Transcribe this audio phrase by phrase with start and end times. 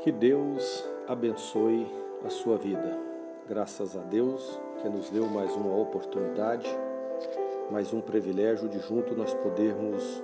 [0.00, 1.84] Que Deus abençoe
[2.24, 2.96] a sua vida.
[3.48, 6.68] Graças a Deus que nos deu mais uma oportunidade,
[7.68, 10.22] mais um privilégio de junto nós podermos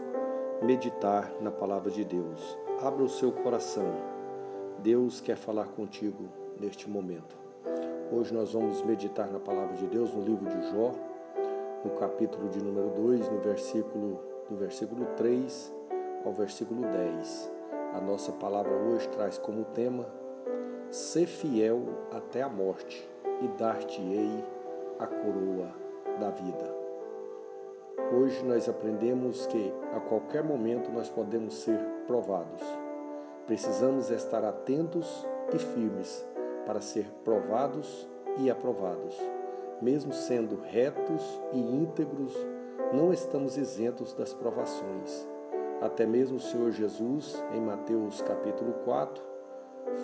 [0.62, 2.56] meditar na palavra de Deus.
[2.80, 3.92] Abra o seu coração.
[4.78, 6.28] Deus quer falar contigo
[6.60, 7.36] neste momento.
[8.12, 10.92] Hoje nós vamos meditar na palavra de Deus no livro de Jó,
[11.84, 15.74] no capítulo de número 2, no versículo do versículo 3
[16.24, 17.63] ao versículo 10.
[17.94, 20.04] A nossa palavra hoje traz como tema:
[20.90, 23.08] Ser fiel até a morte
[23.40, 24.44] e dar-te-ei
[24.98, 25.72] a coroa
[26.18, 26.74] da vida.
[28.12, 32.62] Hoje nós aprendemos que a qualquer momento nós podemos ser provados.
[33.46, 35.24] Precisamos estar atentos
[35.54, 36.26] e firmes
[36.66, 38.08] para ser provados
[38.38, 39.16] e aprovados.
[39.80, 41.22] Mesmo sendo retos
[41.52, 42.34] e íntegros,
[42.92, 45.32] não estamos isentos das provações
[45.80, 49.22] até mesmo o Senhor Jesus, em Mateus capítulo 4,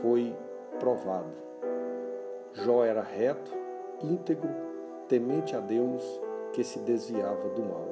[0.03, 0.35] foi
[0.79, 1.31] provado.
[2.53, 3.51] Jó era reto,
[4.03, 4.51] íntegro,
[5.09, 6.03] temente a Deus,
[6.53, 7.89] que se desviava do mal.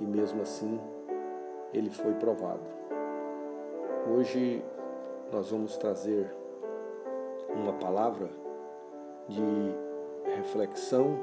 [0.00, 0.80] E mesmo assim,
[1.72, 2.60] ele foi provado.
[4.14, 4.64] Hoje
[5.32, 6.32] nós vamos trazer
[7.54, 8.28] uma palavra
[9.28, 9.74] de
[10.36, 11.18] reflexão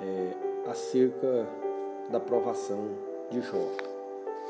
[0.00, 1.46] é, acerca
[2.10, 2.88] da provação
[3.30, 3.95] de Jó.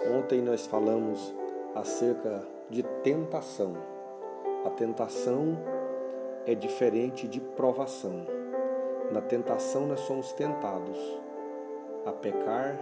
[0.04, 1.34] Ontem nós falamos
[1.74, 3.74] acerca de tentação.
[4.64, 5.56] A tentação
[6.44, 8.26] é diferente de provação.
[9.10, 10.98] Na tentação nós somos tentados
[12.04, 12.78] a pecar,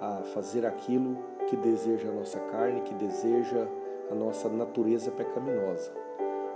[0.00, 1.16] a fazer aquilo
[1.48, 3.66] que deseja a nossa carne, que deseja
[4.10, 5.92] a nossa natureza pecaminosa.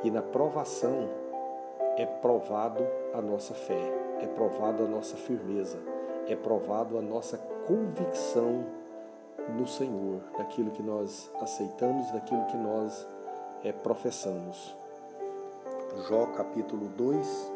[0.05, 1.08] E na provação
[1.97, 3.81] é provado a nossa fé,
[4.20, 5.78] é provado a nossa firmeza,
[6.28, 8.80] é provado a nossa convicção
[9.51, 13.06] no Senhor, daquilo que nós aceitamos, daquilo que nós
[13.65, 14.75] é, professamos.
[16.09, 17.53] Jó capítulo 2,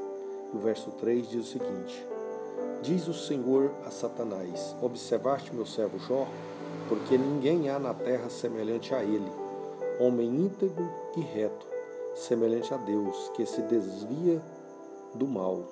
[0.54, 2.06] o verso 3 diz o seguinte:
[2.82, 6.26] Diz o Senhor a Satanás: Observaste meu servo Jó,
[6.88, 9.30] porque ninguém há na terra semelhante a ele,
[9.98, 11.66] homem íntegro e reto,
[12.14, 14.42] semelhante a Deus, que se desvia
[15.14, 15.62] do mal.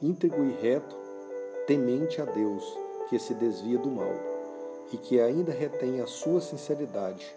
[0.00, 0.96] Íntegro e reto,
[1.66, 2.64] temente a Deus,
[3.08, 4.29] que se desvia do mal
[4.92, 7.34] e que ainda retém a sua sinceridade,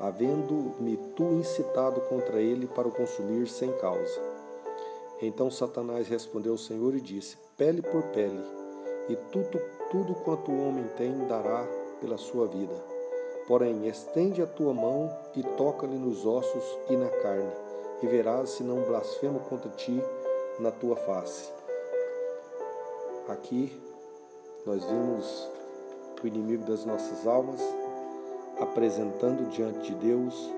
[0.00, 4.20] havendo-me tu incitado contra ele para o consumir sem causa.
[5.20, 8.42] Então Satanás respondeu ao Senhor e disse: Pele por pele,
[9.08, 9.60] e tudo,
[9.90, 11.66] tudo quanto o homem tem dará
[12.00, 12.74] pela sua vida.
[13.46, 17.52] Porém, estende a tua mão e toca-lhe nos ossos e na carne,
[18.02, 20.02] e verás se não blasfema contra ti
[20.58, 21.52] na tua face.
[23.28, 23.80] Aqui
[24.66, 25.48] nós vimos
[26.24, 27.60] o inimigo das nossas almas,
[28.58, 30.50] apresentando diante de Deus,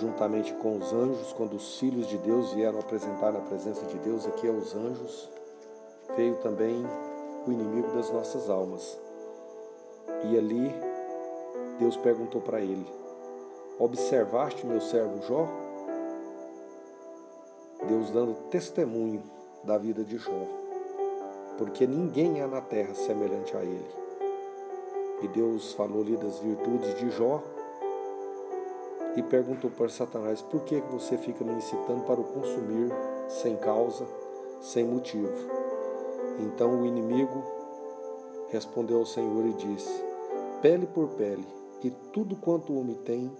[0.00, 4.26] juntamente com os anjos, quando os filhos de Deus vieram apresentar na presença de Deus,
[4.26, 5.28] aqui é os anjos,
[6.16, 6.84] veio também
[7.46, 8.98] o inimigo das nossas almas.
[10.30, 10.72] E ali
[11.80, 12.86] Deus perguntou para ele:
[13.78, 15.48] Observaste meu servo Jó?
[17.88, 19.22] Deus dando testemunho
[19.64, 20.61] da vida de Jó
[21.58, 23.90] porque ninguém há na terra semelhante a ele.
[25.22, 27.42] E Deus falou-lhe das virtudes de Jó
[29.16, 32.92] e perguntou para Satanás: por que você fica me incitando para o consumir
[33.28, 34.06] sem causa,
[34.60, 35.32] sem motivo?
[36.40, 37.42] Então o inimigo
[38.48, 40.02] respondeu ao Senhor e disse:
[40.60, 41.46] pele por pele,
[41.82, 43.30] e tudo quanto o homem tem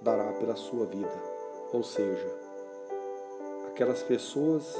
[0.00, 1.32] dará pela sua vida.
[1.72, 2.28] Ou seja,
[3.68, 4.76] aquelas pessoas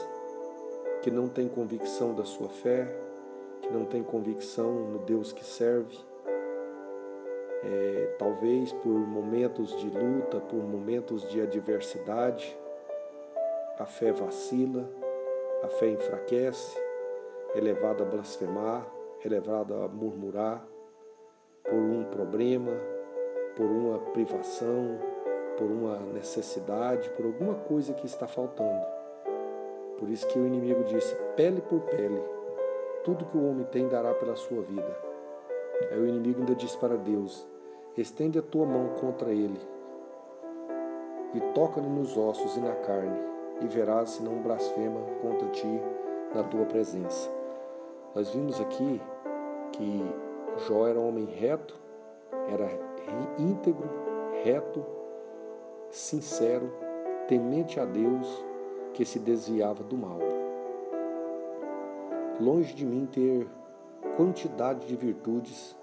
[1.02, 2.88] que não tem convicção da sua fé,
[3.60, 5.98] que não tem convicção no Deus que serve,
[7.64, 12.56] é, talvez por momentos de luta, por momentos de adversidade,
[13.78, 14.88] a fé vacila,
[15.62, 16.80] a fé enfraquece,
[17.54, 18.86] é levada a blasfemar,
[19.24, 20.64] é levada a murmurar
[21.64, 22.72] por um problema,
[23.56, 24.98] por uma privação,
[25.56, 29.01] por uma necessidade, por alguma coisa que está faltando.
[30.02, 32.20] Por isso que o inimigo disse: pele por pele,
[33.04, 34.98] tudo que o homem tem dará pela sua vida.
[35.92, 37.46] Aí o inimigo ainda disse para Deus:
[37.96, 39.60] estende a tua mão contra ele
[41.32, 43.16] e toca-lhe nos ossos e na carne,
[43.60, 45.80] e verás se não blasfema contra ti
[46.34, 47.30] na tua presença.
[48.12, 49.00] Nós vimos aqui
[49.70, 50.04] que
[50.66, 51.76] Jó era um homem reto,
[52.52, 52.68] era
[53.38, 53.88] íntegro,
[54.42, 54.84] reto,
[55.90, 56.72] sincero,
[57.28, 58.51] temente a Deus
[58.94, 60.18] que se desviava do mal.
[62.40, 63.46] Longe de mim ter
[64.16, 65.76] quantidade de virtudes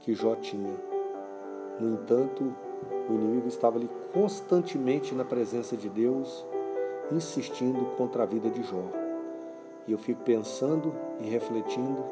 [0.00, 0.74] que Jó tinha.
[1.80, 2.52] No entanto,
[3.08, 6.44] O inimigo estava ali constantemente na presença de Deus,
[7.10, 8.84] insistindo contra a vida de Jó.
[9.86, 12.04] E eu fico pensando e refletindo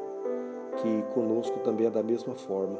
[0.77, 2.77] que conosco também é da mesma forma.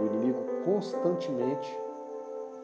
[0.00, 1.72] O inimigo constantemente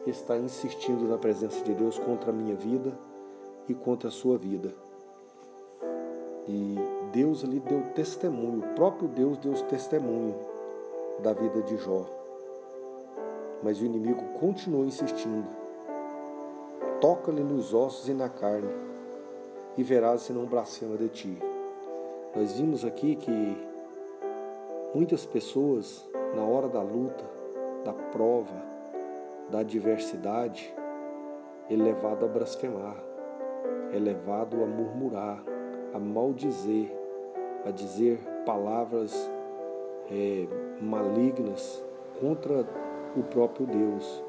[0.05, 2.93] está insistindo na presença de Deus contra a minha vida
[3.67, 4.73] e contra a sua vida.
[6.47, 6.75] E
[7.11, 10.35] Deus ali deu testemunho, o próprio Deus deu testemunho
[11.19, 12.05] da vida de Jó.
[13.63, 15.47] Mas o inimigo continuou insistindo.
[17.01, 18.71] Toca-lhe nos ossos e na carne,
[19.77, 21.37] e verás se não blasfema de ti.
[22.35, 23.57] Nós vimos aqui que
[24.93, 27.23] muitas pessoas, na hora da luta,
[27.83, 28.61] da prova,
[29.49, 30.73] da adversidade,
[31.69, 32.97] é levado a blasfemar,
[33.95, 35.41] é levado a murmurar,
[35.93, 36.91] a maldizer,
[37.65, 39.31] a dizer palavras
[40.11, 40.47] é,
[40.81, 41.83] malignas
[42.19, 42.65] contra
[43.15, 44.23] o próprio Deus.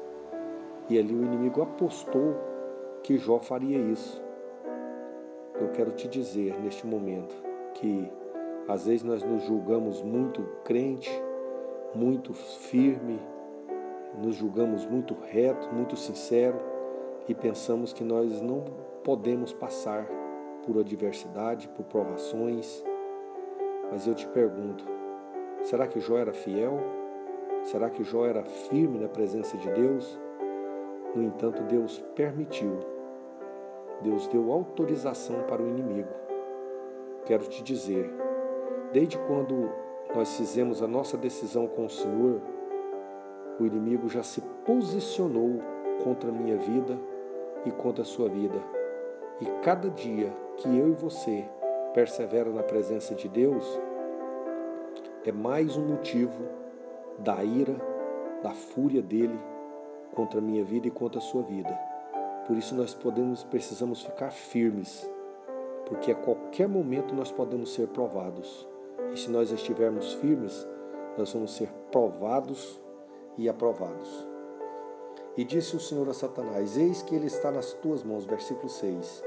[0.89, 2.35] E ali o inimigo apostou
[3.03, 4.23] que Jó faria isso.
[5.59, 7.35] Eu quero te dizer neste momento
[7.73, 8.09] que
[8.67, 11.11] às vezes nós nos julgamos muito crente,
[11.93, 13.19] muito firme,
[14.17, 16.57] nos julgamos muito reto, muito sincero
[17.27, 20.05] e pensamos que nós não podemos passar
[20.65, 22.83] por adversidade, por provações.
[23.89, 24.83] Mas eu te pergunto:
[25.63, 26.77] será que Jó era fiel?
[27.63, 30.19] Será que Jó era firme na presença de Deus?
[31.15, 32.79] No entanto, Deus permitiu.
[34.01, 36.09] Deus deu autorização para o inimigo.
[37.25, 38.13] Quero te dizer,
[38.91, 39.71] desde quando
[40.13, 42.41] nós fizemos a nossa decisão com o Senhor,
[43.57, 45.61] o inimigo já se posicionou
[46.03, 46.99] contra a minha vida
[47.65, 48.76] e contra a sua vida.
[49.39, 51.47] E cada dia que eu e você
[51.93, 53.63] persevera na presença de Deus,
[55.23, 56.43] é mais um motivo
[57.19, 57.75] da ira,
[58.41, 59.39] da fúria dele
[60.15, 61.77] contra a minha vida e contra a sua vida.
[62.47, 65.07] Por isso nós podemos, precisamos ficar firmes,
[65.85, 68.67] porque a qualquer momento nós podemos ser provados.
[69.13, 70.67] E se nós estivermos firmes,
[71.15, 72.81] nós vamos ser provados
[73.37, 74.27] e aprovados.
[75.35, 78.25] E disse o Senhor a Satanás: Eis que ele está nas tuas mãos.
[78.25, 79.26] Versículo 6.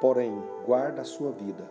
[0.00, 1.68] Porém, guarda a sua vida.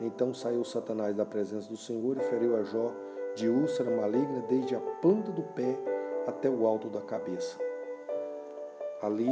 [0.00, 2.92] Então saiu Satanás da presença do Senhor e feriu a Jó
[3.34, 5.76] de úlcera maligna desde a planta do pé
[6.26, 7.56] até o alto da cabeça.
[9.00, 9.30] Ali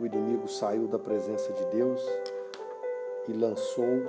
[0.00, 2.04] o inimigo saiu da presença de Deus
[3.28, 4.02] e lançou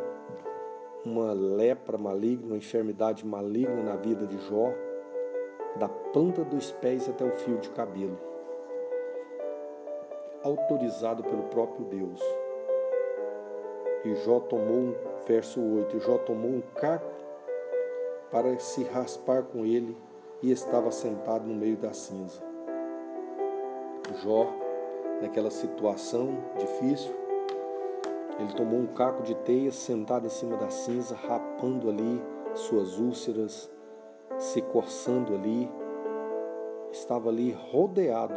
[1.06, 4.74] uma lepra maligna, uma enfermidade maligna na vida de Jó,
[5.78, 8.18] da planta dos pés até o fio de cabelo,
[10.44, 12.20] autorizado pelo próprio Deus.
[14.06, 14.96] E Jó tomou,
[15.28, 17.12] verso 8, e Jó tomou um caco
[18.30, 19.98] para se raspar com ele
[20.44, 22.40] e estava sentado no meio da cinza.
[24.24, 24.48] Jó,
[25.20, 27.16] naquela situação difícil,
[28.38, 32.22] ele tomou um caco de teia, sentado em cima da cinza, rapando ali
[32.54, 33.72] suas úlceras,
[34.38, 35.68] se coçando ali.
[36.92, 38.36] Estava ali rodeado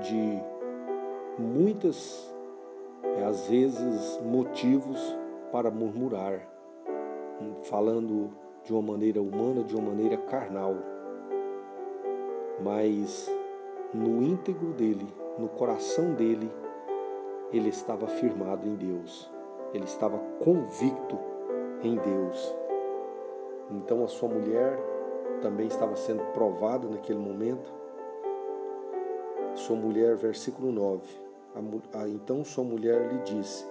[0.00, 0.42] de
[1.38, 2.34] muitas
[3.02, 4.98] é, às vezes motivos
[5.52, 6.40] para murmurar,
[7.64, 8.30] falando
[8.64, 10.74] de uma maneira humana, de uma maneira carnal.
[12.62, 13.30] Mas
[13.92, 15.06] no íntegro dele,
[15.38, 16.50] no coração dele,
[17.52, 19.30] ele estava firmado em Deus.
[19.72, 21.18] Ele estava convicto
[21.82, 22.54] em Deus.
[23.70, 24.78] Então a sua mulher
[25.40, 27.72] também estava sendo provada naquele momento.
[29.54, 31.02] Sua mulher, versículo 9,
[31.54, 33.66] a, a, então sua mulher lhe disse: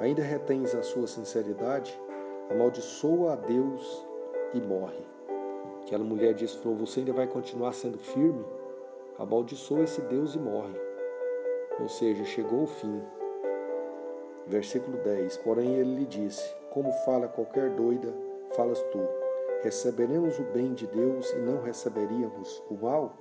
[0.00, 1.98] Ainda retens a sua sinceridade?
[2.50, 4.06] Amaldiçoa a Deus
[4.52, 5.06] e morre.
[5.82, 8.44] Aquela mulher disse: falou, Você ainda vai continuar sendo firme?
[9.18, 10.74] Amaldiçoa esse Deus e morre.
[11.80, 13.02] Ou seja, chegou o fim.
[14.46, 18.12] Versículo 10: Porém ele lhe disse: Como fala qualquer doida,
[18.54, 19.00] falas tu.
[19.62, 23.16] Receberemos o bem de Deus e não receberíamos o mal?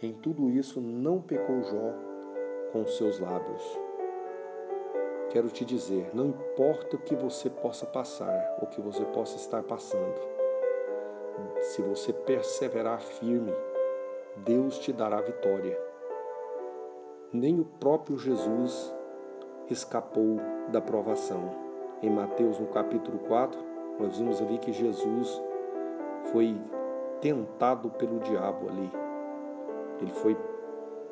[0.00, 2.11] Em tudo isso não pecou Jó
[2.72, 3.62] com seus lábios.
[5.30, 9.62] Quero te dizer, não importa o que você possa passar, ou que você possa estar
[9.62, 10.20] passando,
[11.60, 13.52] se você perseverar firme,
[14.36, 15.78] Deus te dará vitória.
[17.32, 18.94] Nem o próprio Jesus
[19.70, 20.36] escapou
[20.68, 21.50] da provação.
[22.02, 23.58] Em Mateus, no capítulo 4,
[23.98, 25.40] nós vimos ali que Jesus
[26.30, 26.60] foi
[27.20, 28.90] tentado pelo diabo ali.
[30.00, 30.36] Ele foi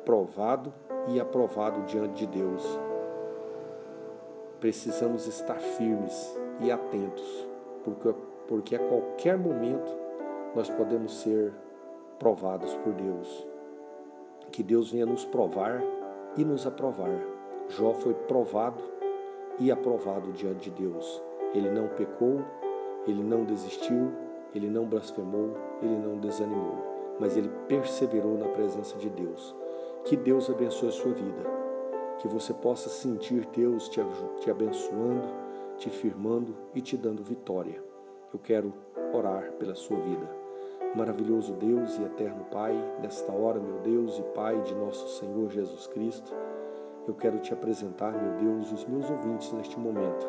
[0.05, 0.73] provado
[1.07, 2.63] e aprovado diante de Deus.
[4.59, 7.47] Precisamos estar firmes e atentos,
[7.83, 8.13] porque,
[8.47, 9.91] porque a qualquer momento
[10.55, 11.53] nós podemos ser
[12.19, 13.47] provados por Deus.
[14.51, 15.81] que Deus venha nos provar
[16.35, 17.09] e nos aprovar.
[17.69, 18.83] Jó foi provado
[19.57, 21.23] e aprovado diante de Deus.
[21.53, 22.41] Ele não pecou,
[23.07, 24.11] ele não desistiu,
[24.53, 29.55] ele não blasfemou, ele não desanimou, mas ele perseverou na presença de Deus.
[30.03, 31.43] Que Deus abençoe a sua vida,
[32.17, 34.01] que você possa sentir Deus te,
[34.39, 35.27] te abençoando,
[35.77, 37.81] te firmando e te dando vitória.
[38.33, 38.73] Eu quero
[39.13, 40.27] orar pela sua vida.
[40.95, 45.87] Maravilhoso Deus e eterno Pai, nesta hora, meu Deus e Pai de nosso Senhor Jesus
[45.87, 46.33] Cristo,
[47.07, 50.27] eu quero te apresentar, meu Deus, os meus ouvintes neste momento.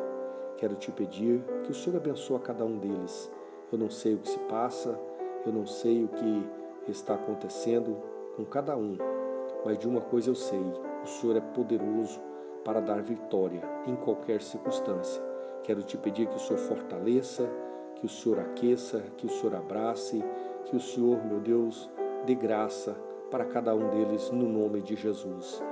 [0.58, 3.30] Quero te pedir que o Senhor abençoe a cada um deles.
[3.72, 4.98] Eu não sei o que se passa,
[5.44, 7.96] eu não sei o que está acontecendo
[8.36, 8.96] com cada um,
[9.64, 10.62] mas de uma coisa eu sei:
[11.02, 12.20] o Senhor é poderoso
[12.64, 15.22] para dar vitória em qualquer circunstância.
[15.62, 17.48] Quero te pedir que o Senhor fortaleça,
[17.96, 20.22] que o Senhor aqueça, que o Senhor abrace,
[20.64, 21.88] que o Senhor, meu Deus,
[22.26, 22.96] dê graça
[23.30, 25.62] para cada um deles no nome de Jesus.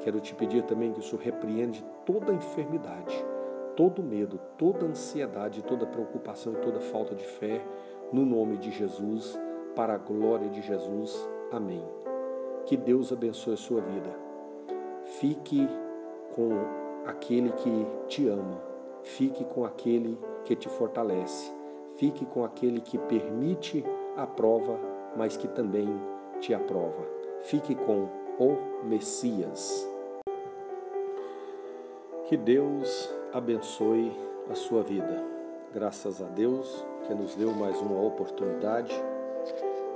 [0.00, 3.24] Quero te pedir também que o Senhor repreende toda enfermidade,
[3.76, 7.64] todo medo, toda ansiedade, toda preocupação e toda falta de fé,
[8.12, 9.38] no nome de Jesus,
[9.74, 11.28] para a glória de Jesus.
[11.50, 11.97] Amém.
[12.66, 14.10] Que Deus abençoe a sua vida.
[15.20, 15.66] Fique
[16.34, 16.50] com
[17.06, 18.60] aquele que te ama.
[19.02, 21.52] Fique com aquele que te fortalece.
[21.96, 23.84] Fique com aquele que permite
[24.16, 24.78] a prova,
[25.16, 25.88] mas que também
[26.40, 27.06] te aprova.
[27.40, 29.88] Fique com o Messias.
[32.26, 34.12] Que Deus abençoe
[34.50, 35.24] a sua vida.
[35.72, 38.94] Graças a Deus que nos deu mais uma oportunidade,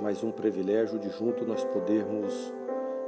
[0.01, 2.53] mais um privilégio de junto nós podermos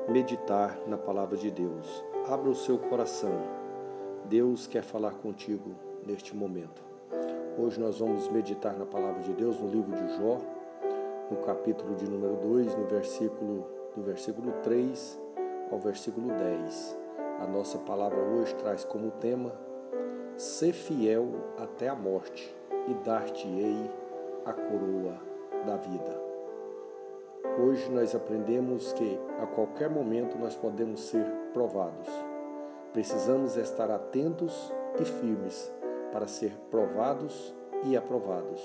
[0.08, 2.04] meditar na palavra de Deus.
[2.30, 3.34] Abra o seu coração.
[4.26, 5.72] Deus quer falar contigo
[6.06, 6.84] neste momento.
[7.58, 10.40] Hoje nós vamos meditar na palavra de Deus no livro de Jó,
[11.32, 15.20] no capítulo de número 2, no versículo, do versículo 3
[15.72, 16.98] ao versículo 10.
[17.40, 19.52] A nossa palavra hoje traz como tema:
[20.38, 21.28] Ser fiel
[21.58, 22.56] até a morte,
[22.88, 23.90] e dar-te-ei
[24.46, 25.18] a coroa
[25.66, 26.25] da vida.
[27.58, 32.10] Hoje nós aprendemos que a qualquer momento nós podemos ser provados.
[32.94, 35.72] Precisamos estar atentos e firmes
[36.12, 38.62] para ser provados e aprovados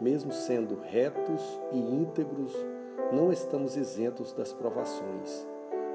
[0.00, 2.54] mesmo sendo retos e íntegros,
[3.12, 5.46] não estamos isentos das provações.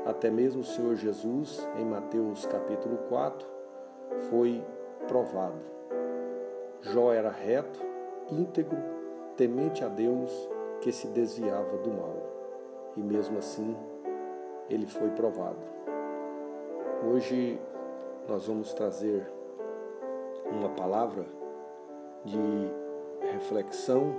[0.06, 3.48] Até mesmo o Senhor Jesus, em Mateus capítulo 4,
[4.30, 4.64] foi
[5.08, 5.62] provado.
[6.82, 7.80] Jó era reto,
[8.30, 8.78] íntegro,
[9.38, 10.32] temente a Deus,
[10.84, 12.14] que se desviava do mal.
[12.98, 13.76] E mesmo assim,
[14.70, 15.58] ele foi provado.
[17.10, 17.58] Hoje
[18.28, 19.26] nós vamos trazer
[20.46, 21.26] uma palavra
[22.26, 22.38] de
[23.32, 24.14] reflexão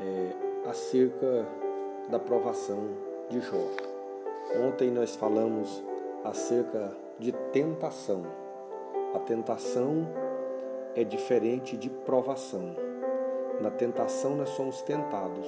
[0.00, 1.46] é, acerca
[2.08, 2.88] da provação
[3.28, 3.68] de Jó.
[4.66, 5.82] Ontem nós falamos
[6.24, 8.22] acerca de tentação.
[9.14, 10.08] A tentação
[10.96, 12.89] é diferente de provação.
[13.60, 15.46] Na tentação nós somos tentados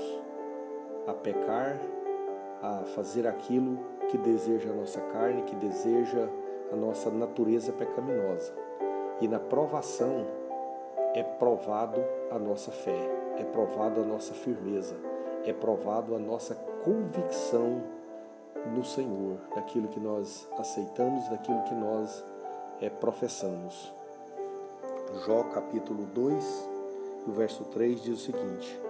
[1.06, 1.80] a pecar,
[2.62, 3.78] a fazer aquilo
[4.10, 6.28] que deseja a nossa carne, que deseja
[6.70, 8.52] a nossa natureza pecaminosa.
[9.20, 10.26] E na provação
[11.14, 12.98] é provado a nossa fé,
[13.38, 14.94] é provado a nossa firmeza,
[15.46, 16.54] é provado a nossa
[16.84, 17.82] convicção
[18.74, 22.24] no Senhor, daquilo que nós aceitamos, daquilo que nós
[22.80, 23.92] é, professamos.
[25.26, 26.71] Jó capítulo 2,
[27.26, 28.80] o verso 3 diz o seguinte: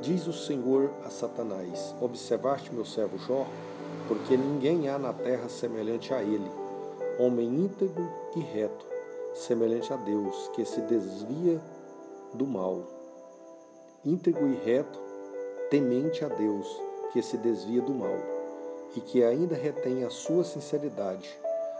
[0.00, 3.46] Diz o Senhor a Satanás: Observaste meu servo Jó,
[4.06, 6.50] porque ninguém há na terra semelhante a ele,
[7.18, 8.88] homem íntegro e reto
[9.34, 11.60] semelhante a Deus, que se desvia
[12.34, 12.82] do mal.
[14.04, 14.98] Íntegro e reto,
[15.70, 16.66] temente a Deus,
[17.12, 18.16] que se desvia do mal,
[18.96, 21.30] e que ainda retém a sua sinceridade,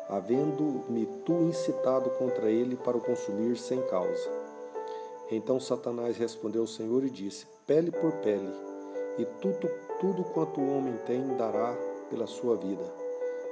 [0.08, 4.37] havendo-me tu incitado contra ele para o consumir sem causa.
[5.30, 8.50] Então Satanás respondeu ao Senhor e disse: Pele por pele,
[9.18, 9.68] e tudo,
[10.00, 11.76] tudo quanto o homem tem dará
[12.08, 12.84] pela sua vida.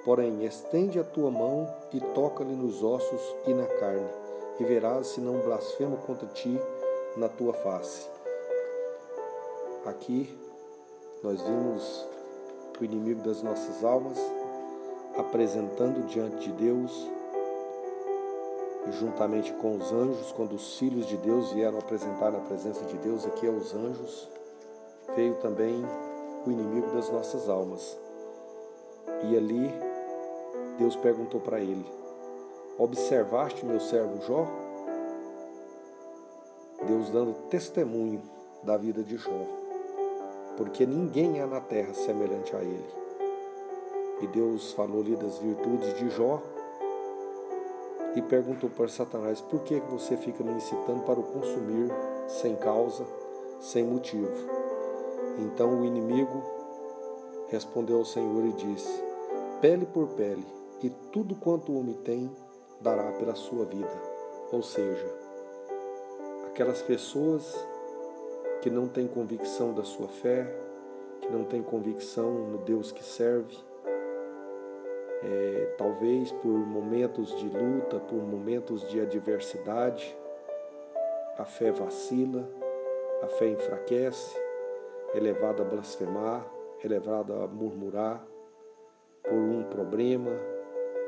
[0.04, 4.08] Porém, estende a tua mão e toca-lhe nos ossos e na carne,
[4.58, 6.58] e verás se não blasfemo contra ti
[7.16, 8.08] na tua face.
[9.84, 10.36] Aqui
[11.22, 12.06] nós vimos
[12.80, 14.18] o inimigo das nossas almas
[15.16, 17.10] apresentando diante de Deus,
[18.92, 23.26] juntamente com os anjos, quando os filhos de Deus vieram apresentar na presença de Deus
[23.26, 24.28] aqui aos anjos,
[25.14, 25.84] veio também
[26.46, 27.96] o inimigo das nossas almas.
[29.24, 29.72] E ali
[30.78, 31.86] Deus perguntou para ele:
[32.78, 34.46] Observaste meu servo Jó?
[36.86, 38.22] Deus dando testemunho
[38.62, 39.46] da vida de Jó,
[40.56, 42.94] porque ninguém há na terra semelhante a ele.
[44.20, 46.42] E Deus falou ali das virtudes de Jó
[48.16, 51.92] e perguntou para Satanás: por que você fica me incitando para o consumir
[52.26, 53.06] sem causa,
[53.60, 54.32] sem motivo?
[55.38, 56.42] Então o inimigo
[57.48, 59.04] respondeu ao Senhor e disse:
[59.60, 60.44] pele por pele,
[60.82, 62.34] e tudo quanto o homem tem
[62.80, 64.16] dará pela sua vida.
[64.50, 65.06] Ou seja,
[66.46, 67.54] aquelas pessoas
[68.62, 70.46] que não têm convicção da sua fé,
[71.20, 73.56] que não têm convicção no Deus que serve,
[75.28, 80.16] é, talvez por momentos de luta, por momentos de adversidade,
[81.36, 82.48] a fé vacila,
[83.22, 84.38] a fé enfraquece,
[85.14, 86.46] é levada a blasfemar,
[86.82, 88.24] é levada a murmurar
[89.24, 90.30] por um problema,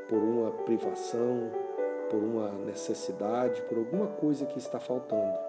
[0.09, 1.49] por uma privação,
[2.09, 5.39] por uma necessidade, por alguma coisa que está faltando.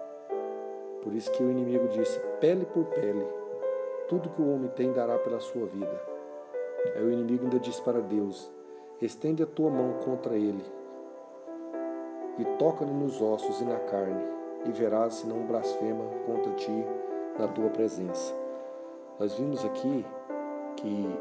[1.03, 3.27] Por isso que o inimigo disse: pele por pele,
[4.07, 6.01] tudo que o homem tem dará pela sua vida.
[6.95, 8.49] Aí o inimigo ainda disse para Deus:
[9.01, 10.63] estende a tua mão contra ele
[12.37, 14.23] e toca-lhe nos ossos e na carne,
[14.65, 16.85] e verás se não blasfema contra ti
[17.37, 18.33] na tua presença.
[19.19, 20.05] Nós vimos aqui
[20.77, 21.19] que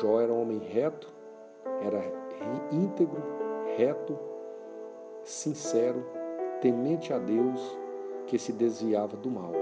[0.00, 1.12] Jó era um homem reto,
[1.84, 2.02] era
[2.70, 3.22] íntegro,
[3.76, 4.18] reto,
[5.24, 6.04] sincero,
[6.60, 7.78] temente a Deus,
[8.26, 9.52] que se desviava do mal.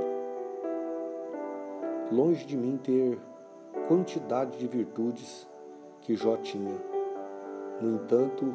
[2.12, 3.18] Longe de mim ter
[3.86, 5.48] quantidade de virtudes
[6.00, 6.97] que Jó tinha.
[7.80, 8.54] No entanto,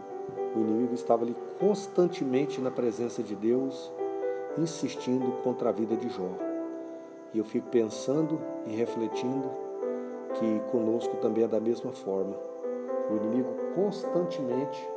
[0.56, 3.92] o inimigo estava ali constantemente na presença de Deus,
[4.58, 6.30] insistindo contra a vida de Jó.
[7.34, 9.50] E eu fico pensando e refletindo
[10.36, 12.36] que conosco também é da mesma forma.
[13.10, 14.88] O inimigo constantemente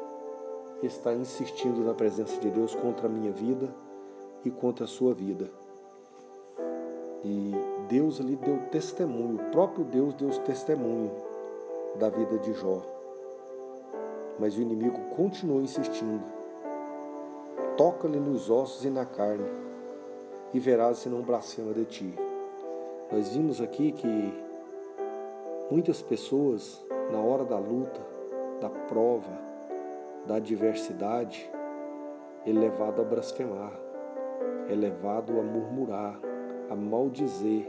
[0.82, 3.68] está insistindo na presença de Deus contra a minha vida
[4.44, 5.50] e contra a sua vida.
[7.24, 7.52] E
[7.88, 11.10] Deus ali deu testemunho, o próprio Deus deu testemunho
[11.98, 12.95] da vida de Jó.
[14.38, 16.24] Mas o inimigo continuou insistindo.
[17.76, 19.48] Toca-lhe nos ossos e na carne,
[20.52, 22.14] e verás se não blasfema de ti.
[23.12, 24.34] Nós vimos aqui que
[25.70, 28.00] muitas pessoas, na hora da luta,
[28.60, 29.38] da prova,
[30.26, 31.50] da adversidade,
[32.46, 33.72] é levado a blasfemar,
[34.68, 36.18] é levado a murmurar,
[36.70, 37.68] a maldizer,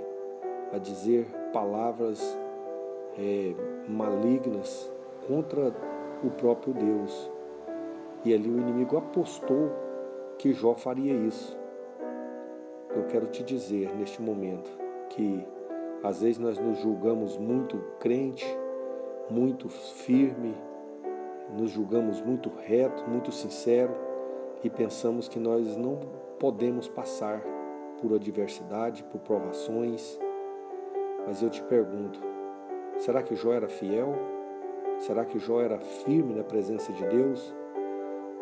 [0.73, 2.38] a dizer palavras
[3.17, 3.53] é,
[3.88, 4.91] malignas
[5.27, 5.71] contra
[6.23, 7.32] o próprio Deus.
[8.25, 9.71] E ali o inimigo apostou
[10.38, 11.58] que Jó faria isso.
[12.95, 14.69] Eu quero te dizer neste momento
[15.10, 15.45] que
[16.03, 18.45] às vezes nós nos julgamos muito crente,
[19.30, 20.56] muito firme,
[21.56, 23.93] nos julgamos muito reto, muito sincero
[24.63, 25.99] e pensamos que nós não
[26.39, 27.41] podemos passar
[28.01, 30.19] por adversidade, por provações.
[31.25, 32.19] Mas eu te pergunto,
[32.97, 34.37] será que Jó era fiel?
[34.99, 37.55] Será que Jó era firme na presença de Deus?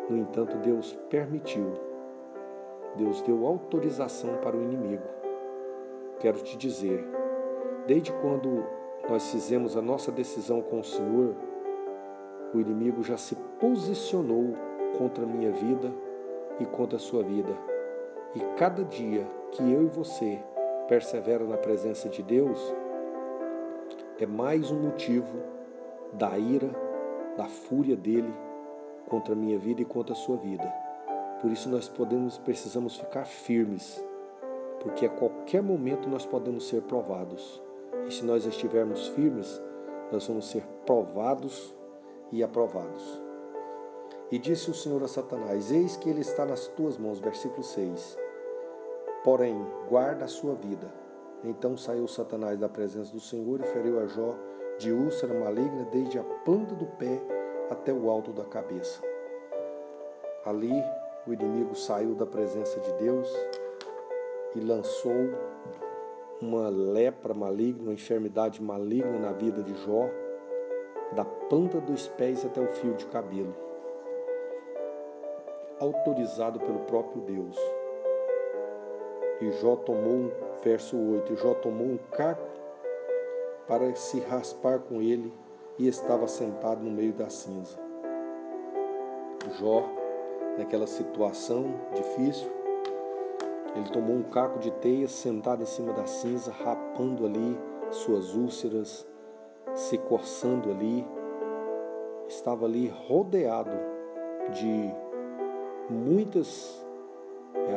[0.08, 1.74] No entanto, Deus permitiu.
[2.96, 5.04] Deus deu autorização para o inimigo.
[6.18, 7.06] Quero te dizer,
[7.86, 8.64] desde quando
[9.08, 11.34] nós fizemos a nossa decisão com o Senhor,
[12.54, 14.54] o inimigo já se posicionou
[14.96, 15.92] contra a minha vida
[16.58, 17.52] e contra a sua vida.
[18.34, 20.42] E cada dia que eu e você
[20.88, 22.74] persevera na presença de Deus,
[24.18, 25.55] é mais um motivo
[26.16, 26.70] da ira,
[27.36, 28.32] da fúria dele
[29.08, 30.72] contra a minha vida e contra a sua vida.
[31.40, 34.02] Por isso nós podemos, precisamos ficar firmes,
[34.80, 37.62] porque a qualquer momento nós podemos ser provados.
[38.06, 39.60] E se nós estivermos firmes,
[40.10, 41.74] nós vamos ser provados
[42.32, 43.22] e aprovados.
[44.30, 47.20] E disse o Senhor a Satanás: Eis que ele está nas tuas mãos.
[47.20, 48.18] Versículo 6.
[49.22, 49.56] Porém,
[49.88, 50.92] guarda a sua vida.
[51.44, 54.34] Então saiu Satanás da presença do Senhor e feriu a Jó
[54.78, 57.20] de úlcera maligna desde a planta do pé
[57.70, 59.00] até o alto da cabeça.
[60.44, 60.82] Ali
[61.26, 63.28] o inimigo saiu da presença de Deus
[64.54, 65.30] e lançou
[66.40, 70.08] uma lepra maligna, uma enfermidade maligna na vida de Jó,
[71.12, 73.54] da planta dos pés até o fio de cabelo,
[75.80, 77.56] autorizado pelo próprio Deus.
[79.40, 80.30] E Jó tomou,
[80.62, 82.46] verso 8, Jó tomou um caco
[83.66, 85.32] para se raspar com ele
[85.78, 87.78] e estava sentado no meio da cinza.
[89.58, 89.84] Jó,
[90.58, 92.50] naquela situação difícil,
[93.74, 97.58] ele tomou um caco de teia, sentado em cima da cinza, rapando ali
[97.90, 99.06] suas úlceras,
[99.74, 101.06] se coçando ali.
[102.28, 103.76] Estava ali rodeado
[104.52, 104.90] de
[105.90, 106.84] muitas,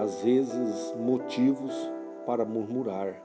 [0.02, 1.92] às vezes, motivos
[2.26, 3.22] para murmurar,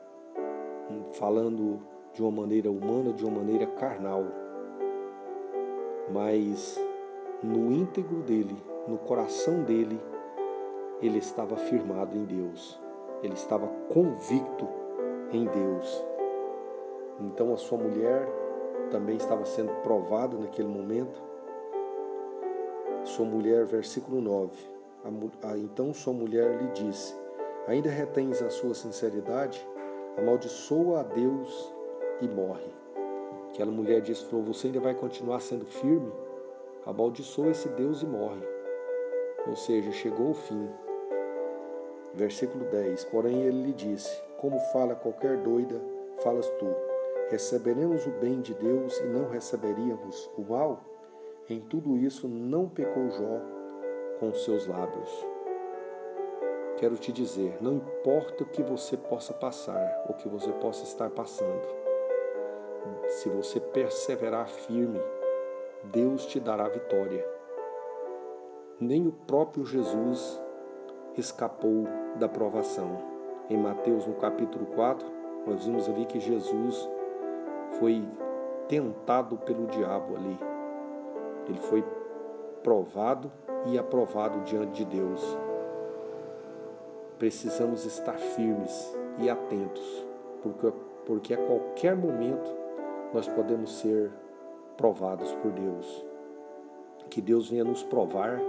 [1.13, 1.81] falando
[2.15, 4.25] de uma maneira humana, de uma maneira carnal.
[6.11, 6.81] mas
[7.43, 10.01] no íntegro dele, no coração dele,
[11.03, 12.81] ele estava firmado em Deus,
[13.23, 14.67] ele estava convicto
[15.33, 16.05] em Deus.
[17.21, 18.29] Então a sua mulher
[18.91, 21.21] também estava sendo provada naquele momento.
[23.03, 24.51] Sua mulher, versículo 9.
[25.57, 27.15] Então sua mulher lhe disse:
[27.67, 29.67] Ainda retens a sua sinceridade?
[30.17, 31.75] Amaldiçoa a Deus
[32.21, 32.73] e morre.
[33.51, 36.13] Aquela mulher disse: falou, Você ainda vai continuar sendo firme?
[36.87, 38.43] Amaldiçoa esse Deus e morre.
[39.47, 40.69] Ou seja, chegou o fim.
[42.15, 45.81] Versículo 10: Porém ele lhe disse: Como fala qualquer doida,
[46.23, 46.67] falas tu.
[47.31, 50.81] Receberemos o bem de Deus e não receberíamos o mal?
[51.49, 53.41] Em tudo isso não pecou Jó
[54.19, 55.27] com seus lábios.
[56.77, 61.09] Quero te dizer, não importa o que você possa passar, o que você possa estar
[61.09, 61.67] passando,
[63.15, 65.01] se você perseverar firme,
[65.85, 67.25] Deus te dará vitória.
[68.81, 70.43] Nem o próprio Jesus
[71.17, 71.85] escapou
[72.17, 72.99] da provação.
[73.49, 75.07] Em Mateus, no capítulo 4,
[75.47, 76.89] nós vimos ali que Jesus
[77.79, 78.05] foi
[78.67, 80.39] tentado pelo diabo ali.
[81.49, 81.85] Ele foi
[82.65, 83.31] provado
[83.67, 85.39] e aprovado diante de Deus.
[87.17, 90.05] Precisamos estar firmes e atentos,
[90.43, 90.73] porque,
[91.07, 92.64] porque a qualquer momento
[93.15, 94.11] nós podemos ser
[94.77, 96.05] provados por Deus.
[97.09, 98.41] Que Deus venha nos provar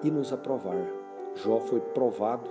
[0.00, 0.86] e nos aprovar.
[1.34, 2.48] Jó foi provado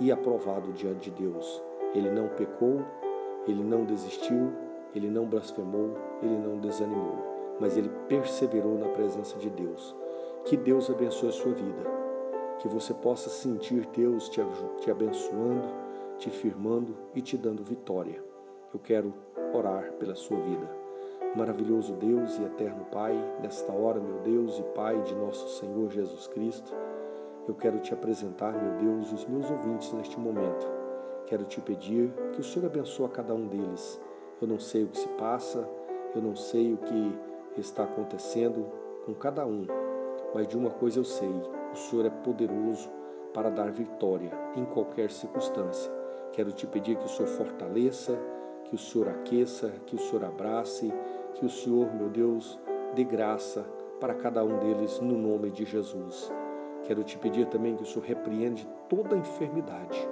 [0.00, 1.62] e aprovado diante de Deus.
[1.94, 2.80] Ele não pecou,
[3.46, 4.50] ele não desistiu,
[4.94, 5.90] ele não blasfemou,
[6.22, 9.94] ele não desanimou, mas ele perseverou na presença de Deus.
[10.46, 11.82] Que Deus abençoe a sua vida,
[12.58, 14.40] que você possa sentir Deus te,
[14.80, 15.68] te abençoando,
[16.16, 18.24] te firmando e te dando vitória.
[18.72, 19.12] Eu quero
[19.52, 20.85] orar pela sua vida.
[21.36, 26.26] Maravilhoso Deus e eterno Pai, nesta hora, meu Deus e Pai de nosso Senhor Jesus
[26.28, 26.74] Cristo,
[27.46, 30.66] eu quero te apresentar, meu Deus, os meus ouvintes neste momento.
[31.26, 34.00] Quero te pedir que o Senhor abençoe a cada um deles
[34.40, 35.66] eu não sei o que se passa,
[36.14, 37.18] eu não sei o que
[37.58, 38.66] está acontecendo
[39.06, 39.66] com cada um,
[40.34, 41.32] mas de uma coisa eu sei:
[41.72, 42.90] o Senhor é poderoso
[43.32, 45.90] para dar vitória em qualquer circunstância.
[46.32, 48.18] Quero te pedir que o Senhor fortaleça,
[48.64, 50.92] que o Senhor aqueça, que o Senhor abrace,
[51.38, 52.58] que o Senhor, meu Deus,
[52.94, 53.64] dê graça
[54.00, 56.32] para cada um deles no nome de Jesus.
[56.84, 60.08] Quero te pedir também que o Senhor repreende toda enfermidade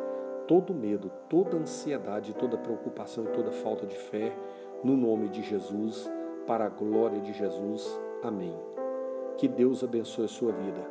[0.46, 4.36] todo medo, toda ansiedade, toda preocupação e toda falta de fé,
[4.82, 6.10] no nome de Jesus,
[6.46, 7.98] para a glória de Jesus.
[8.22, 8.54] Amém.
[9.36, 10.86] Que Deus abençoe a sua vida.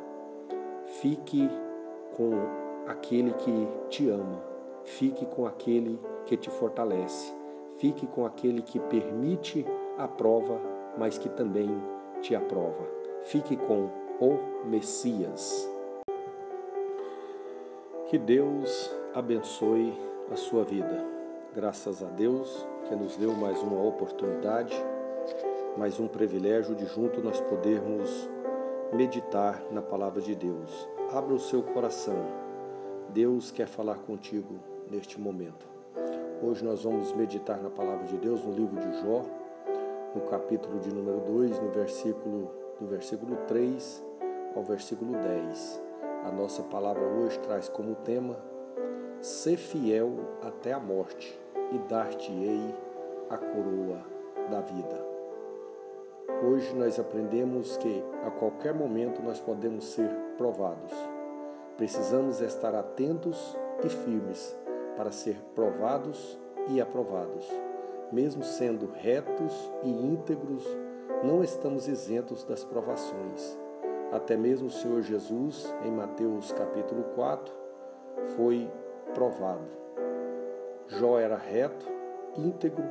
[1.00, 1.48] Fique
[2.16, 2.32] com
[2.86, 4.42] aquele que te ama.
[4.84, 7.34] Fique com aquele que te fortalece.
[7.78, 9.64] Fique com aquele que permite
[9.96, 10.60] a prova,
[10.98, 11.70] mas que também
[12.20, 12.84] te aprova.
[13.22, 13.88] Fique com
[14.20, 15.68] o Messias.
[18.06, 19.92] Que Deus abençoe
[20.30, 21.04] a sua vida.
[21.54, 24.74] Graças a Deus que nos deu mais uma oportunidade,
[25.76, 28.28] mais um privilégio de junto nós podermos
[28.92, 30.88] meditar na palavra de Deus.
[31.12, 32.16] Abra o seu coração.
[33.10, 34.54] Deus quer falar contigo
[34.90, 35.66] neste momento.
[36.42, 39.24] Hoje nós vamos meditar na palavra de Deus no livro de Jó,
[40.14, 42.50] no capítulo de número 2, no versículo
[42.80, 44.04] do versículo 3
[44.54, 45.82] ao versículo 10.
[46.24, 48.36] A nossa palavra hoje traz como tema
[49.20, 51.38] Ser fiel até a morte,
[51.72, 52.74] e dar-te-ei
[53.30, 54.04] a coroa
[54.50, 55.14] da vida.
[56.46, 60.92] Hoje nós aprendemos que a qualquer momento nós podemos ser provados.
[61.76, 64.56] Precisamos estar atentos e firmes
[64.96, 67.63] para ser provados e aprovados.
[68.14, 70.64] Mesmo sendo retos e íntegros,
[71.24, 73.58] não estamos isentos das provações.
[74.12, 77.52] Até mesmo o Senhor Jesus, em Mateus capítulo 4,
[78.36, 78.70] foi
[79.14, 79.66] provado.
[80.86, 81.84] Jó era reto,
[82.36, 82.84] íntegro,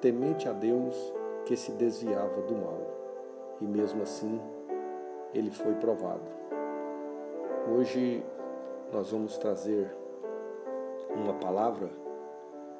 [0.00, 0.96] temente a Deus,
[1.44, 2.80] que se desviava do mal.
[3.60, 4.40] E mesmo assim,
[5.34, 6.24] ele foi provado.
[7.76, 8.24] Hoje
[8.90, 9.94] nós vamos trazer
[11.14, 11.90] uma palavra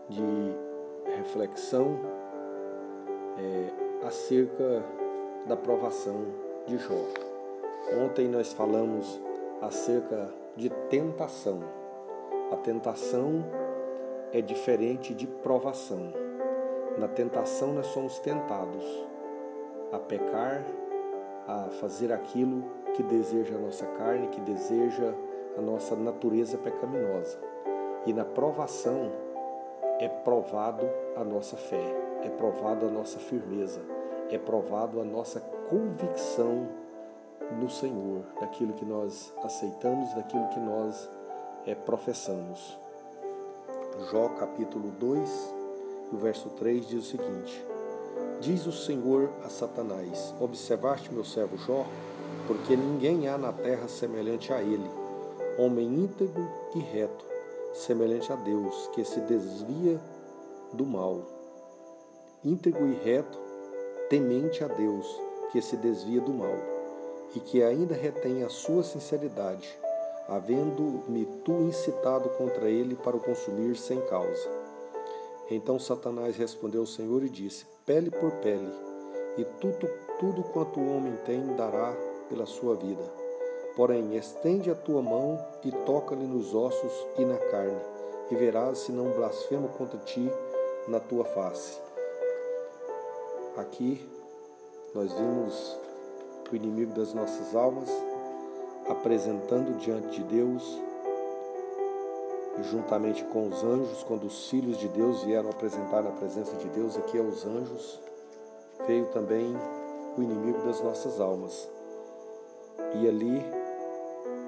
[0.09, 0.72] de
[1.05, 1.99] reflexão
[3.38, 4.85] é, acerca
[5.47, 6.25] da provação
[6.67, 7.05] de Jó.
[8.05, 9.21] Ontem nós falamos
[9.61, 11.61] acerca de tentação.
[12.51, 13.45] A tentação
[14.33, 16.12] é diferente de provação.
[16.99, 18.85] Na tentação, nós somos tentados
[19.93, 20.65] a pecar,
[21.47, 22.62] a fazer aquilo
[22.95, 25.15] que deseja a nossa carne, que deseja
[25.57, 27.38] a nossa natureza pecaminosa.
[28.07, 29.11] E na provação
[30.03, 30.85] é provado
[31.15, 31.81] a nossa fé,
[32.25, 33.81] é provado a nossa firmeza,
[34.31, 35.38] é provado a nossa
[35.71, 36.69] convicção
[37.61, 41.09] no Senhor, daquilo que nós aceitamos, daquilo que nós
[41.67, 42.77] é, professamos.
[44.11, 45.55] Jó capítulo 2,
[46.12, 47.65] o verso 3 diz o seguinte:
[48.41, 51.87] Diz o Senhor a Satanás: Observaste meu servo Jó,
[52.49, 54.91] porque ninguém há na terra semelhante a ele,
[55.57, 57.32] homem íntegro e reto,
[57.75, 60.01] semelhante a Deus, que se desvia
[60.73, 61.23] do mal.
[62.45, 63.39] Íntegro e reto,
[64.09, 65.07] temente a Deus,
[65.51, 66.55] que se desvia do mal,
[67.35, 69.69] e que ainda retém a sua sinceridade,
[70.29, 74.51] havendo-me tu incitado contra ele para o consumir sem causa.
[75.51, 78.73] Então Satanás respondeu ao Senhor e disse: Pele por pele,
[79.37, 81.95] e tudo, tudo quanto o homem tem dará
[82.29, 83.22] pela sua vida.
[83.75, 87.81] Porém, estende a tua mão e toca-lhe nos ossos e na carne,
[88.31, 90.31] e verás se não blasfema contra ti
[90.87, 91.81] na tua face.
[93.57, 94.07] Aqui
[94.95, 95.79] nós vimos
[96.51, 97.89] o inimigo das nossas almas
[98.89, 100.81] apresentando diante de Deus,
[102.71, 106.97] juntamente com os anjos, quando os filhos de Deus vieram apresentar na presença de Deus,
[106.97, 108.01] aqui aos anjos,
[108.87, 109.55] veio também
[110.19, 111.69] o inimigo das nossas almas.
[113.01, 113.43] E ali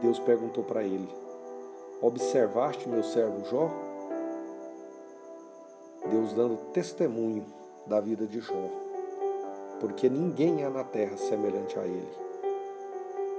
[0.05, 1.09] Deus perguntou para ele:
[2.03, 3.71] Observaste meu servo Jó?
[6.11, 7.47] Deus dando testemunho
[7.87, 8.69] da vida de Jó,
[9.81, 12.13] porque ninguém há na terra semelhante a ele.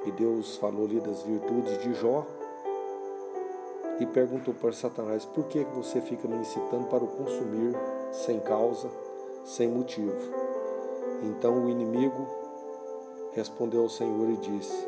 [0.08, 2.26] E Deus falou-lhe das virtudes de Jó
[4.00, 7.76] e perguntou para Satanás: Por que você fica me incitando para o consumir
[8.12, 8.90] sem causa,
[9.44, 10.18] sem motivo?
[11.22, 12.28] Então o inimigo
[13.34, 14.88] respondeu ao Senhor e disse: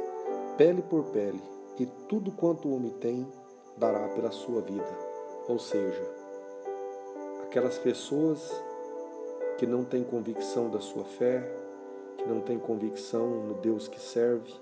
[0.58, 3.28] Pele por pele, e tudo quanto o homem tem
[3.78, 4.98] dará pela sua vida.
[5.48, 6.04] Ou seja,
[7.44, 8.52] aquelas pessoas
[9.58, 11.44] que não têm convicção da sua fé,
[12.18, 14.54] que não têm convicção no Deus que serve,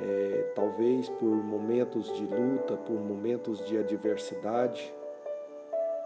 [0.00, 4.94] é, talvez por momentos de luta, por momentos de adversidade,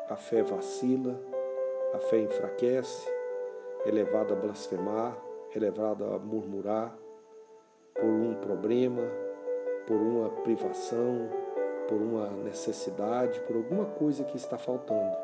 [0.09, 1.19] a fé vacila,
[1.95, 3.07] a fé enfraquece,
[3.85, 5.17] é levada a blasfemar,
[5.55, 6.97] é levada a murmurar
[7.95, 9.03] por um problema,
[9.87, 11.29] por uma privação,
[11.89, 15.17] por uma necessidade, por alguma coisa que está faltando.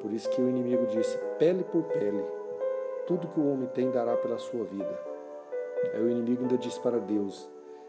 [0.00, 2.24] Por isso que o inimigo disse: pele por pele,
[3.06, 4.98] tudo que o homem tem dará pela sua vida.
[5.94, 7.48] Aí o inimigo ainda disse para Deus: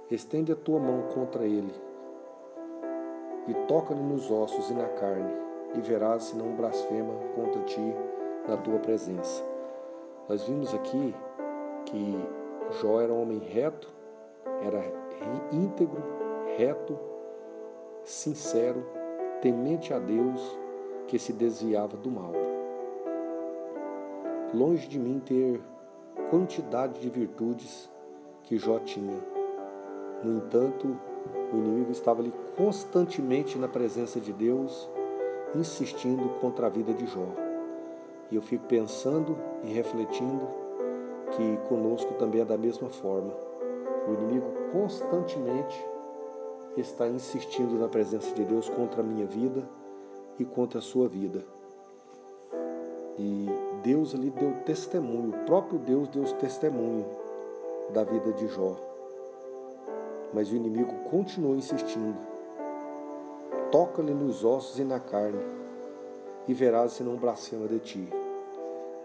[0.10, 1.74] estende a tua mão contra ele
[3.48, 5.32] e toca-lhe nos ossos e na carne,
[5.76, 7.96] e verás se não blasfema contra ti
[8.48, 9.44] na tua presença.
[10.28, 11.14] Nós vimos aqui
[11.86, 12.20] que
[12.82, 13.88] Jó era um homem reto,
[14.62, 14.84] era
[15.52, 16.02] íntegro,
[16.58, 16.98] reto,
[18.04, 18.86] sincero,
[19.42, 20.42] temente a Deus,
[21.08, 22.32] que se desviava do mal.
[24.54, 25.62] Longe de mim ter
[26.30, 27.90] quantidade de virtudes
[28.44, 29.20] que Jó tinha.
[30.24, 30.98] No entanto,
[31.54, 34.90] o inimigo estava ali constantemente na presença de Deus,
[35.56, 37.28] insistindo contra a vida de Jó.
[38.32, 40.48] E eu fico pensando e refletindo
[41.32, 43.32] que conosco também é da mesma forma.
[44.08, 45.84] O inimigo constantemente
[46.78, 49.64] está insistindo na presença de Deus contra a minha vida
[50.38, 51.44] e contra a sua vida.
[53.18, 53.48] E
[53.82, 57.06] Deus ali deu testemunho, o próprio Deus deu testemunho
[57.94, 58.76] da vida de Jó.
[60.34, 62.18] Mas o inimigo continuou insistindo.
[63.72, 65.44] Toca-lhe nos ossos e na carne,
[66.48, 68.10] e verás se não blasfema de ti.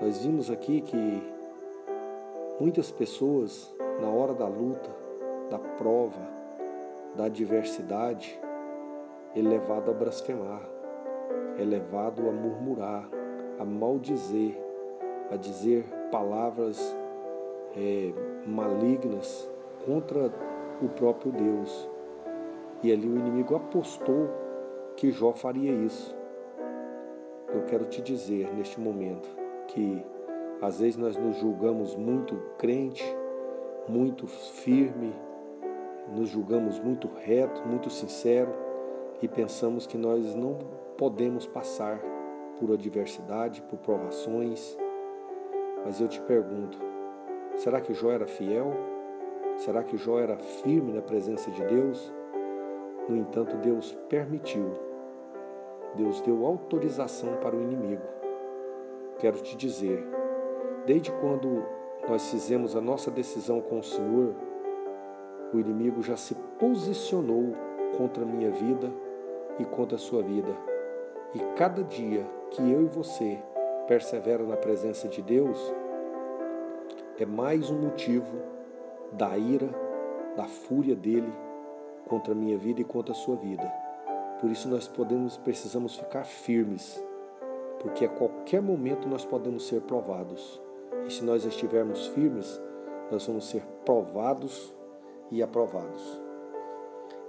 [0.00, 1.22] Nós vimos aqui que
[2.58, 4.90] muitas pessoas, na hora da luta,
[5.50, 6.28] da prova,
[7.14, 8.40] da adversidade,
[9.34, 10.62] é levado a blasfemar,
[11.58, 13.08] é levado a murmurar,
[13.58, 14.56] a maldizer,
[15.30, 16.96] a dizer palavras
[17.76, 18.12] é,
[18.46, 19.48] malignas
[19.84, 20.32] contra
[20.82, 21.88] o próprio Deus.
[22.82, 24.28] E ali o inimigo apostou
[24.96, 26.16] que Jó faria isso.
[27.52, 29.28] Eu quero te dizer neste momento
[29.68, 30.02] que
[30.62, 33.04] às vezes nós nos julgamos muito crente,
[33.90, 35.12] muito firme,
[36.14, 38.52] nos julgamos muito reto, muito sincero
[39.20, 40.56] e pensamos que nós não
[40.96, 42.00] podemos passar
[42.58, 44.78] por adversidade, por provações.
[45.84, 46.78] Mas eu te pergunto,
[47.56, 48.72] será que Jó era fiel?
[49.56, 52.12] Será que Jó era firme na presença de Deus?
[53.08, 54.72] No entanto, Deus permitiu.
[55.96, 58.02] Deus deu autorização para o inimigo.
[59.18, 60.06] Quero te dizer,
[60.86, 64.34] desde quando nós fizemos a nossa decisão com o Senhor,
[65.52, 67.54] o inimigo já se posicionou
[67.96, 68.90] contra a minha vida
[69.58, 70.54] e contra a sua vida.
[71.34, 73.38] E cada dia que eu e você
[73.86, 75.58] persevera na presença de Deus,
[77.18, 78.36] é mais um motivo
[79.12, 79.68] da ira,
[80.36, 81.32] da fúria dele
[82.08, 83.70] contra a minha vida e contra a sua vida.
[84.40, 87.02] Por isso nós podemos, precisamos ficar firmes,
[87.80, 90.60] porque a qualquer momento nós podemos ser provados.
[91.06, 92.60] E se nós estivermos firmes,
[93.10, 94.74] nós vamos ser provados
[95.30, 96.20] e aprovados.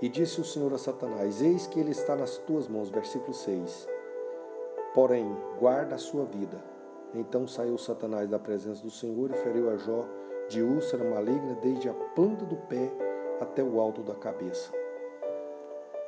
[0.02, 2.90] E disse o Senhor a Satanás: Eis que ele está nas tuas mãos.
[2.90, 3.88] Versículo 6.
[4.94, 5.26] Porém,
[5.60, 6.58] guarda a sua vida.
[7.14, 10.06] Então saiu Satanás da presença do Senhor e feriu a Jó
[10.50, 12.92] de úlcera maligna desde a planta do pé
[13.40, 14.72] até o alto da cabeça.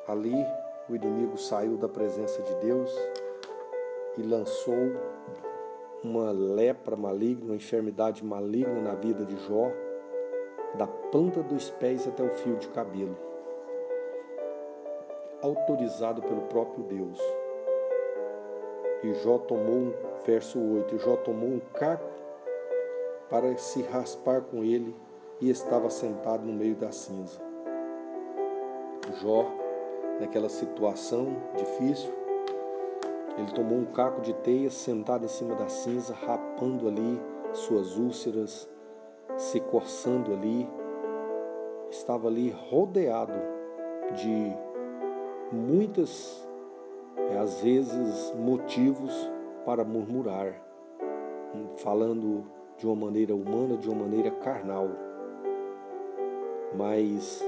[0.08, 0.36] Ali
[0.90, 2.92] o inimigo saiu da presença de Deus
[4.18, 4.76] e lançou
[6.04, 9.72] uma lepra maligna, uma enfermidade maligna na vida de Jó,
[10.76, 13.16] da planta dos pés até o fio de cabelo
[15.44, 17.20] autorizado pelo próprio Deus.
[19.04, 19.94] E Jó tomou,
[20.26, 22.10] verso 8, e Jó tomou um caco
[23.30, 24.96] para se raspar com ele
[25.42, 27.42] e estava sentado no meio da cinza.
[29.22, 29.46] Jó,
[30.22, 32.14] naquela situação difícil,
[33.38, 37.20] ele tomou um caco de teia, sentado em cima da cinza, rapando ali
[37.54, 38.70] suas úlceras,
[39.38, 40.70] se coçando ali,
[41.90, 43.34] estava ali rodeado
[44.16, 44.56] de
[45.52, 46.48] muitas,
[47.32, 49.32] é, às vezes, motivos
[49.66, 50.54] para murmurar,
[51.78, 52.44] falando
[52.78, 54.90] de uma maneira humana, de uma maneira carnal.
[56.76, 57.44] Mas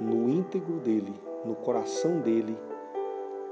[0.00, 2.56] no íntegro dele, no coração dele,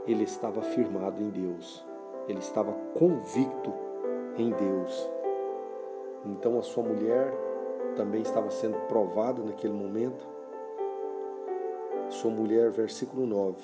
[0.07, 1.85] ele estava firmado em Deus.
[2.29, 3.73] Ele estava convicto
[4.37, 5.11] em Deus.
[6.25, 7.33] Então a sua mulher
[7.97, 10.27] também estava sendo provada naquele momento.
[12.09, 13.57] Sua mulher, versículo 9,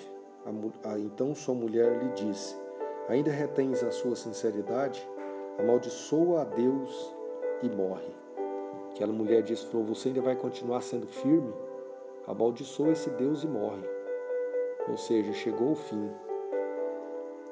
[0.98, 2.56] então sua mulher lhe disse:
[3.08, 5.06] Ainda retens a sua sinceridade?
[5.58, 7.14] Amaldiçoa a Deus
[7.62, 8.14] e morre.
[8.90, 11.52] Aquela mulher disse: falou, Você ainda vai continuar sendo firme?
[12.26, 13.82] Amaldiçoa esse Deus e morre.
[14.88, 16.10] Ou seja, chegou o fim.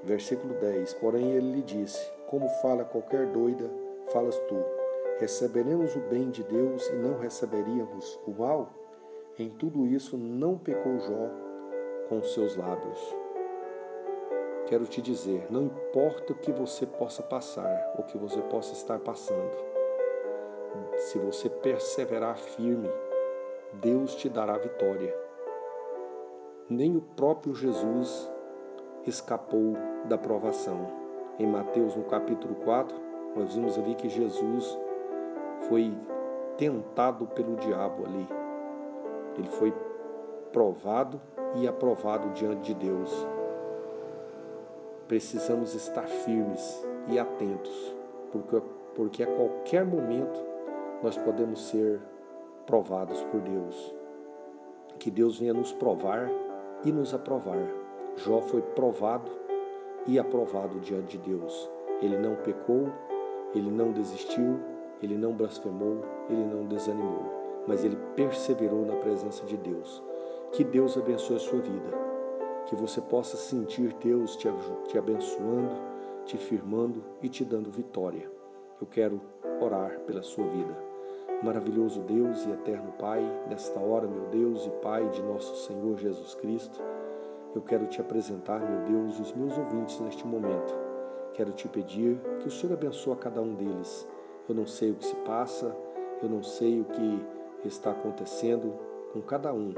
[0.03, 3.71] Versículo 10: Porém ele lhe disse: Como fala qualquer doida,
[4.13, 4.57] falas tu.
[5.19, 8.71] Receberemos o bem de Deus e não receberíamos o mal?
[9.39, 11.31] Em tudo isso não pecou Jó
[12.09, 13.17] com seus lábios.
[14.67, 18.99] Quero te dizer, não importa o que você possa passar, ou que você possa estar
[18.99, 19.69] passando,
[20.99, 22.91] se você perseverar firme,
[23.75, 25.15] Deus te dará vitória.
[26.69, 28.31] Nem o próprio Jesus
[29.09, 30.87] escapou da provação.
[31.39, 32.97] Em Mateus, no capítulo 4,
[33.37, 34.79] nós vimos ali que Jesus
[35.69, 35.97] foi
[36.57, 38.29] tentado pelo diabo ali.
[39.37, 39.73] Ele foi
[40.53, 41.21] provado
[41.55, 43.27] e aprovado diante de Deus.
[45.07, 47.95] Precisamos estar firmes e atentos,
[48.31, 48.61] porque,
[48.95, 50.39] porque a qualquer momento
[51.03, 52.01] nós podemos ser
[52.67, 53.95] provados por Deus.
[54.99, 56.29] Que Deus venha nos provar
[56.85, 57.88] e nos aprovar.
[58.19, 59.31] Jó foi provado
[60.07, 61.71] e aprovado diante de Deus.
[62.03, 62.89] Ele não pecou,
[63.55, 64.59] ele não desistiu,
[65.01, 70.03] ele não blasfemou, ele não desanimou, mas ele perseverou na presença de Deus.
[70.51, 71.91] Que Deus abençoe a sua vida.
[72.67, 74.49] Que você possa sentir Deus te,
[74.89, 75.75] te abençoando,
[76.25, 78.29] te firmando e te dando vitória.
[78.81, 79.21] Eu quero
[79.61, 80.77] orar pela sua vida.
[81.43, 86.35] Maravilhoso Deus e eterno Pai, nesta hora, meu Deus e Pai de nosso Senhor Jesus
[86.35, 86.83] Cristo,
[87.55, 90.75] eu quero te apresentar, meu Deus, os meus ouvintes neste momento.
[91.35, 94.07] Quero te pedir que o Senhor abençoe a cada um deles.
[94.49, 95.75] Eu não sei o que se passa,
[96.23, 97.27] eu não sei o que
[97.65, 98.75] está acontecendo
[99.13, 99.73] com cada um,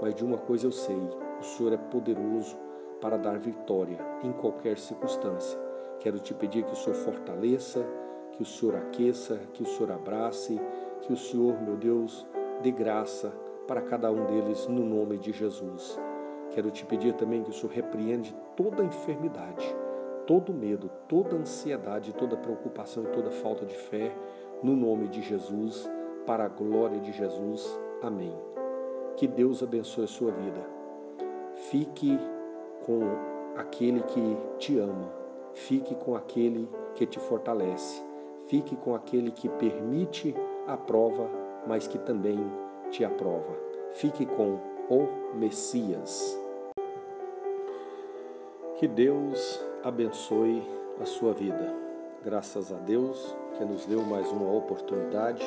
[0.00, 1.00] mas de uma coisa eu sei:
[1.40, 2.56] o Senhor é poderoso
[3.00, 5.58] para dar vitória em qualquer circunstância.
[6.00, 7.84] Quero te pedir que o Senhor fortaleça,
[8.32, 10.60] que o Senhor aqueça, que o Senhor abrace,
[11.02, 12.26] que o Senhor, meu Deus,
[12.62, 13.32] dê graça
[13.66, 15.98] para cada um deles no nome de Jesus.
[16.52, 19.76] Quero te pedir também que o Senhor repreende toda enfermidade,
[20.26, 24.14] todo medo, toda ansiedade, toda preocupação e toda falta de fé,
[24.62, 25.88] no nome de Jesus,
[26.26, 27.78] para a glória de Jesus.
[28.02, 28.34] Amém.
[29.16, 30.60] Que Deus abençoe a sua vida.
[31.70, 32.18] Fique
[32.84, 33.02] com
[33.56, 35.12] aquele que te ama.
[35.54, 38.02] Fique com aquele que te fortalece.
[38.46, 40.34] Fique com aquele que permite
[40.66, 41.28] a prova,
[41.66, 42.38] mas que também
[42.90, 43.56] te aprova.
[43.92, 44.58] Fique com
[44.88, 46.38] o Messias.
[48.78, 50.62] Que Deus abençoe
[51.00, 51.74] a sua vida.
[52.24, 55.44] Graças a Deus que nos deu mais uma oportunidade,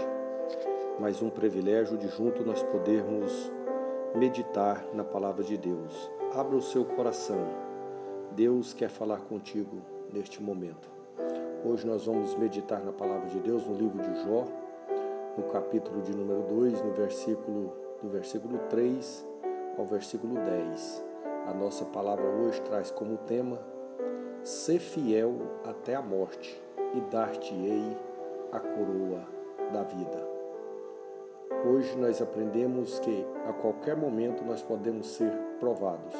[0.99, 3.49] mais um privilégio de junto nós podermos
[4.13, 6.11] meditar na palavra de Deus.
[6.35, 7.47] Abra o seu coração.
[8.31, 9.77] Deus quer falar contigo
[10.11, 10.89] neste momento.
[11.63, 14.45] Hoje nós vamos meditar na palavra de Deus no livro de Jó,
[15.37, 17.71] no capítulo de número 2, no versículo,
[18.03, 19.25] do versículo 3
[19.77, 21.10] ao versículo 10.
[21.47, 23.57] A nossa palavra hoje traz como tema:
[24.43, 25.33] Ser fiel
[25.65, 26.61] até a morte,
[26.93, 27.97] e dar-te-ei
[28.51, 29.25] a coroa
[29.73, 30.29] da vida.
[31.65, 36.15] Hoje nós aprendemos que a qualquer momento nós podemos ser provados.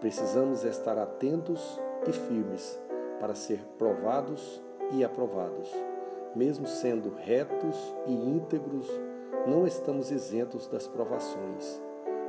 [0.00, 2.78] Precisamos estar atentos e firmes
[3.20, 5.70] para ser provados e aprovados.
[6.34, 7.76] Mesmo sendo retos
[8.06, 8.88] e íntegros,
[9.46, 11.80] não estamos isentos das provações.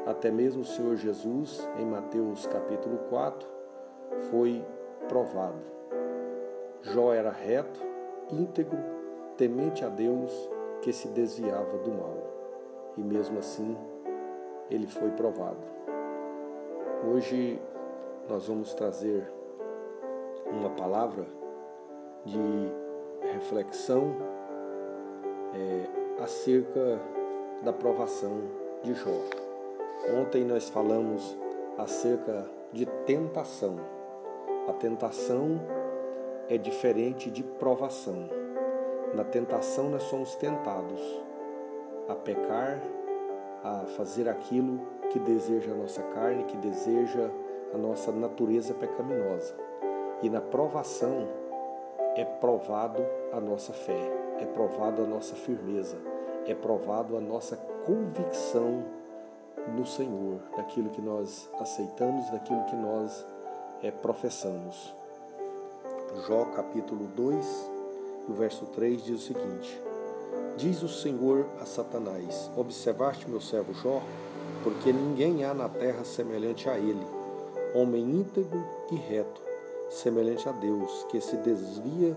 [0.06, 3.48] Até mesmo o Senhor Jesus, em Mateus capítulo 4,
[4.30, 4.64] foi
[5.08, 5.62] provado.
[6.82, 7.80] Jó era reto,
[8.30, 8.78] íntegro,
[9.38, 10.32] temente a Deus,
[10.82, 12.18] que se desviava do mal.
[12.98, 13.78] E mesmo assim,
[14.70, 15.66] ele foi provado.
[17.10, 17.62] Hoje
[18.30, 19.32] nós vamos trazer
[20.46, 21.26] uma palavra
[22.26, 22.40] de
[23.32, 24.16] reflexão
[25.54, 27.00] é, acerca
[27.64, 28.42] da provação
[28.84, 29.43] de Jó.
[30.12, 31.38] Ontem nós falamos
[31.78, 33.78] acerca de tentação.
[34.68, 35.62] A tentação
[36.50, 38.30] é diferente de provação.
[39.14, 41.00] Na tentação nós somos tentados
[42.10, 42.82] a pecar,
[43.64, 47.30] a fazer aquilo que deseja a nossa carne, que deseja
[47.74, 49.56] a nossa natureza pecaminosa.
[50.22, 51.30] E na provação
[52.18, 55.96] é provado a nossa fé, é provado a nossa firmeza,
[56.46, 58.84] é provado a nossa convicção
[59.68, 63.26] no Senhor, daquilo que nós aceitamos, daquilo que nós
[63.82, 64.94] é, professamos.
[66.28, 67.72] Jó capítulo 2,
[68.30, 69.82] o verso 3 diz o seguinte:
[70.58, 74.02] Diz o Senhor a Satanás: Observaste meu servo Jó,
[74.64, 77.06] porque ninguém há na terra semelhante a ele,
[77.74, 79.42] homem íntegro e reto,
[79.90, 82.16] semelhante a Deus, que se desvia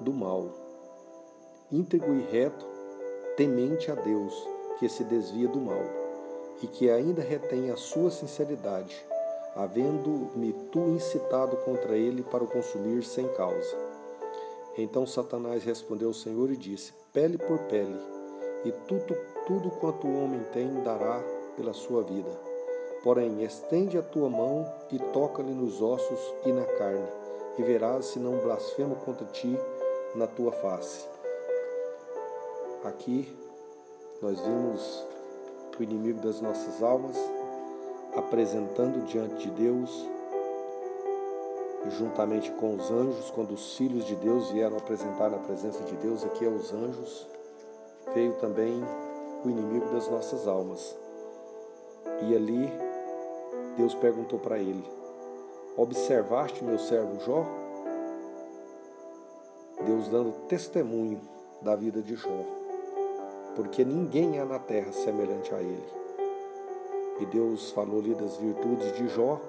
[0.00, 0.48] do mal.
[1.72, 2.66] Íntegro e reto,
[3.36, 4.34] temente a Deus,
[4.78, 6.03] que se desvia do mal,
[6.62, 9.04] e que ainda retém a sua sinceridade,
[9.54, 13.76] havendo-me tu incitado contra ele para o consumir sem causa.
[14.76, 17.98] Então Satanás respondeu ao Senhor e disse: Pele por pele,
[18.64, 21.22] e tudo, tudo quanto o homem tem dará
[21.56, 22.30] pela sua vida.
[23.02, 27.06] Porém, estende a tua mão e toca-lhe nos ossos e na carne,
[27.58, 29.56] e verás se não blasfemo contra ti
[30.14, 31.06] na tua face.
[32.82, 33.34] Aqui
[34.20, 35.06] nós vimos
[35.80, 37.16] o inimigo das nossas almas
[38.16, 40.08] apresentando diante de Deus,
[41.98, 46.24] juntamente com os anjos, quando os filhos de Deus vieram apresentar na presença de Deus,
[46.24, 47.26] aqui aos anjos,
[48.14, 48.82] veio também
[49.44, 50.96] o inimigo das nossas almas.
[52.22, 52.72] E ali
[53.76, 54.84] Deus perguntou para ele:
[55.76, 57.44] Observaste meu servo Jó?
[59.84, 61.20] Deus dando testemunho
[61.60, 62.44] da vida de Jó,
[63.54, 65.88] porque ninguém há na terra semelhante a ele.
[67.20, 69.40] E Deus falou-lhe das virtudes de Jó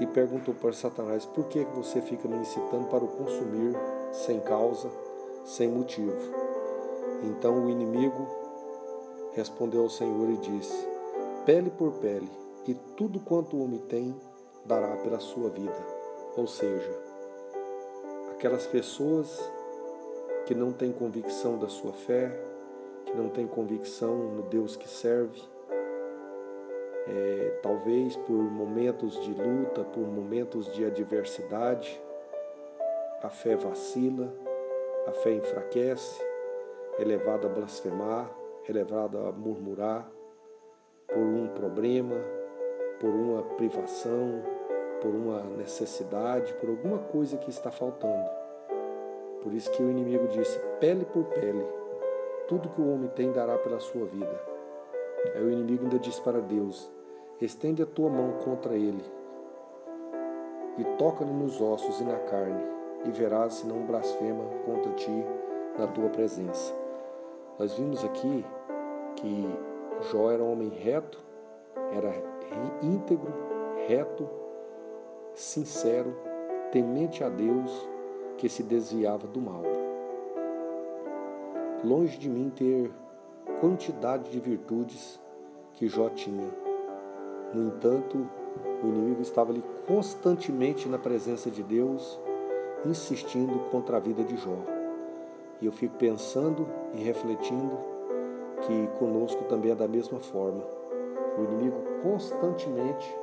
[0.00, 3.76] e perguntou para Satanás: Por que você fica me incitando para o consumir
[4.12, 4.90] sem causa,
[5.44, 6.16] sem motivo?
[7.22, 8.26] Então o inimigo
[9.32, 10.88] respondeu ao Senhor e disse:
[11.44, 12.30] Pele por pele,
[12.66, 14.14] e tudo quanto o homem tem
[14.64, 16.00] dará pela sua vida.
[16.36, 16.98] Ou seja,
[18.30, 19.38] aquelas pessoas
[20.50, 22.28] que não têm convicção da sua fé,
[23.06, 25.40] que não têm convicção no Deus que serve,
[27.06, 32.02] é, talvez por momentos de luta, por momentos de adversidade,
[33.22, 34.34] a fé vacila,
[35.06, 36.20] a fé enfraquece,
[36.98, 38.28] é levada a blasfemar,
[38.68, 40.10] é levada a murmurar
[41.06, 42.16] por um problema,
[42.98, 44.42] por uma privação,
[45.00, 48.39] por uma necessidade, por alguma coisa que está faltando.
[49.42, 51.66] Por isso que o inimigo disse: pele por pele,
[52.48, 54.40] tudo que o homem tem dará pela sua vida.
[55.34, 56.90] Aí o inimigo ainda disse para Deus:
[57.40, 59.04] estende a tua mão contra ele
[60.78, 62.62] e toca-lhe nos ossos e na carne,
[63.04, 65.24] e verás se não blasfema contra ti
[65.78, 66.74] na tua presença.
[67.58, 68.44] Nós vimos aqui
[69.16, 69.48] que
[70.10, 71.18] Jó era um homem reto,
[71.92, 72.12] era
[72.82, 73.32] íntegro,
[73.86, 74.28] reto,
[75.34, 76.16] sincero,
[76.72, 77.88] temente a Deus,
[78.40, 79.62] que se desviava do mal.
[81.84, 82.90] Longe de mim ter
[83.60, 85.20] quantidade de virtudes
[85.74, 86.48] que Jó tinha.
[87.52, 88.26] No entanto,
[88.82, 92.18] o inimigo estava ali constantemente na presença de Deus,
[92.86, 94.56] insistindo contra a vida de Jó.
[95.60, 97.76] E eu fico pensando e refletindo
[98.62, 100.64] que conosco também é da mesma forma.
[101.38, 103.14] O inimigo constantemente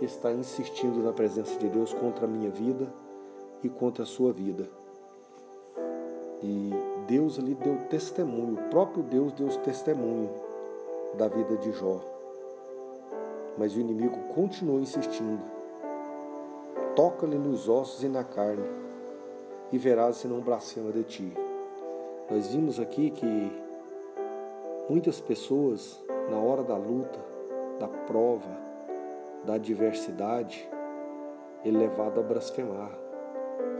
[0.00, 3.03] está insistindo na presença de Deus contra a minha vida
[3.66, 4.68] e contra a sua vida.
[6.42, 6.70] E
[7.06, 10.30] Deus ali deu testemunho, o próprio Deus deu testemunho
[11.16, 12.00] da vida de Jó.
[13.56, 15.42] Mas o inimigo continuou insistindo.
[16.94, 18.68] Toca-lhe nos ossos e na carne,
[19.72, 21.32] e verás se não blasfema de ti.
[22.30, 23.52] Nós vimos aqui que
[24.88, 27.18] muitas pessoas, na hora da luta,
[27.78, 28.56] da prova,
[29.44, 30.68] da adversidade,
[31.64, 32.92] é levado a blasfemar,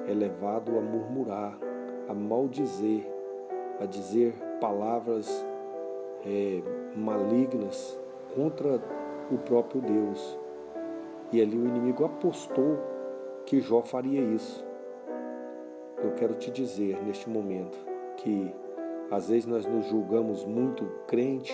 [0.07, 1.59] é levado a murmurar,
[2.09, 3.07] a maldizer,
[3.81, 5.45] a dizer palavras
[6.25, 6.62] é,
[6.95, 7.99] malignas
[8.35, 8.81] contra
[9.31, 10.39] o próprio Deus.
[11.33, 12.79] E ali o inimigo apostou
[13.47, 14.64] que Jó faria isso.
[16.03, 17.79] Eu quero te dizer neste momento
[18.16, 18.55] que
[19.11, 21.53] às vezes nós nos julgamos muito crente,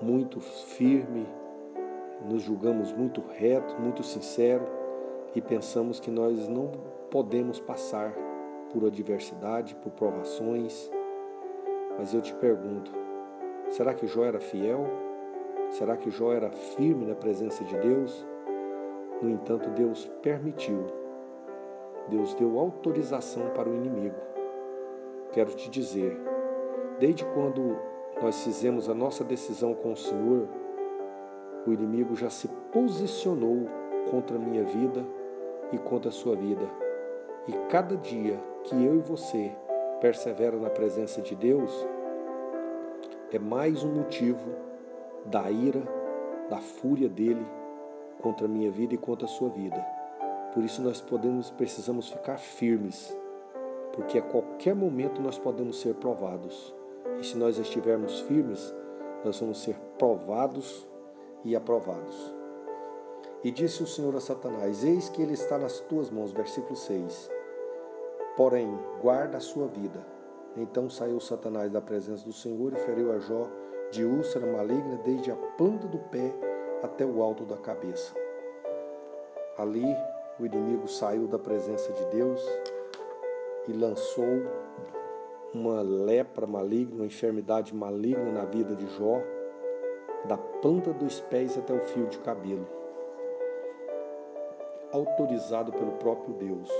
[0.00, 1.26] muito firme,
[2.28, 4.64] nos julgamos muito reto, muito sincero
[5.34, 6.72] e pensamos que nós não
[7.10, 8.12] podemos passar
[8.72, 10.90] por adversidade, por provações.
[11.98, 12.92] Mas eu te pergunto,
[13.70, 14.86] será que Jó era fiel?
[15.70, 18.26] Será que Jó era firme na presença de Deus?
[19.20, 20.86] No entanto, Deus permitiu.
[22.08, 24.16] Deus deu autorização para o inimigo.
[25.32, 26.18] Quero te dizer,
[26.98, 27.76] desde quando
[28.22, 30.48] nós fizemos a nossa decisão com o Senhor,
[31.66, 33.66] o inimigo já se posicionou
[34.10, 35.04] contra a minha vida
[35.70, 36.87] e contra a sua vida.
[37.48, 39.50] E cada dia que eu e você
[40.02, 41.72] perseveram na presença de Deus,
[43.32, 44.50] é mais um motivo
[45.24, 45.82] da ira,
[46.50, 47.46] da fúria dele
[48.20, 49.82] contra a minha vida e contra a sua vida.
[50.52, 53.16] Por isso nós podemos, precisamos ficar firmes,
[53.94, 56.74] porque a qualquer momento nós podemos ser provados.
[57.18, 58.74] E se nós estivermos firmes,
[59.24, 60.86] nós vamos ser provados
[61.42, 62.34] e aprovados.
[63.42, 66.32] E disse o Senhor a Satanás: Eis que ele está nas tuas mãos.
[66.32, 67.37] Versículo 6.
[68.38, 68.72] Porém,
[69.02, 69.98] guarda a sua vida.
[70.56, 73.48] Então saiu Satanás da presença do Senhor e feriu a Jó
[73.90, 76.32] de úlcera maligna desde a planta do pé
[76.80, 78.14] até o alto da cabeça.
[79.58, 79.84] Ali
[80.38, 82.40] o inimigo saiu da presença de Deus
[83.66, 84.46] e lançou
[85.52, 89.20] uma lepra maligna, uma enfermidade maligna na vida de Jó,
[90.26, 92.68] da planta dos pés até o fio de cabelo,
[94.92, 96.70] autorizado pelo próprio Deus.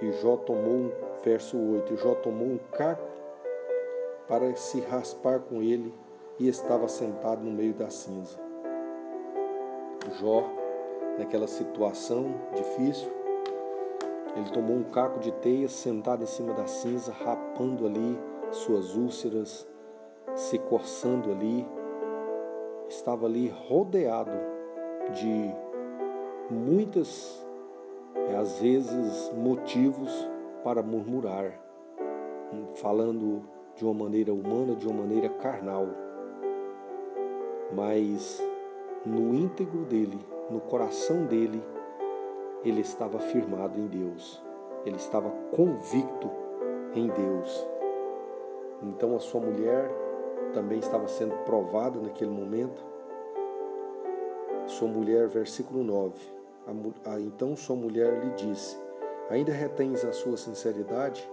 [0.00, 0.92] E Jó tomou,
[1.24, 3.08] verso 8, Jó tomou um caco
[4.28, 5.94] para se raspar com ele
[6.38, 8.38] e estava sentado no meio da cinza.
[10.20, 10.44] Jó,
[11.18, 13.10] naquela situação difícil,
[14.36, 18.18] ele tomou um caco de teia, sentado em cima da cinza, rapando ali
[18.50, 19.66] suas úlceras,
[20.34, 21.66] se coçando ali.
[22.88, 24.38] Estava ali rodeado
[25.12, 25.54] de
[26.50, 27.45] muitas,
[28.28, 30.10] é, às vezes, motivos
[30.64, 31.52] para murmurar,
[32.76, 33.42] falando
[33.74, 35.86] de uma maneira humana, de uma maneira carnal.
[37.74, 38.42] Mas
[39.04, 40.18] no íntegro dele,
[40.50, 41.62] no coração dele,
[42.64, 44.42] ele estava firmado em Deus,
[44.84, 46.28] ele estava convicto
[46.94, 47.68] em Deus.
[48.82, 49.90] Então a sua mulher
[50.52, 52.84] também estava sendo provada naquele momento.
[54.66, 56.35] Sua mulher, versículo 9.
[57.20, 58.76] Então sua mulher lhe disse:
[59.30, 61.28] Ainda retens a sua sinceridade?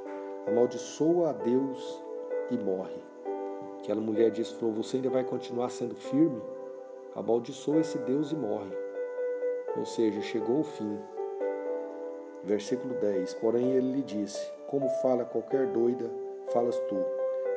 [0.47, 2.03] Amaldiçoa a Deus
[2.51, 3.01] e morre.
[3.79, 6.41] Aquela mulher disse: falou, Você ainda vai continuar sendo firme?
[7.15, 8.75] Amaldiçoa esse Deus e morre.
[9.77, 10.99] Ou seja, chegou o fim.
[12.43, 16.09] Versículo 10: Porém ele lhe disse: Como fala qualquer doida,
[16.51, 16.97] falas tu.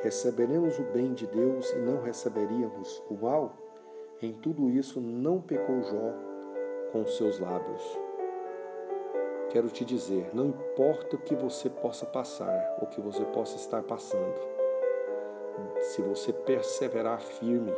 [0.02, 3.54] Receberemos o bem de Deus e não receberíamos o mal?
[4.22, 6.35] Em tudo isso não pecou Jó
[6.96, 8.00] com seus lábios.
[9.50, 13.82] Quero te dizer, não importa o que você possa passar, o que você possa estar
[13.82, 14.34] passando,
[15.80, 17.72] se você perseverar firme,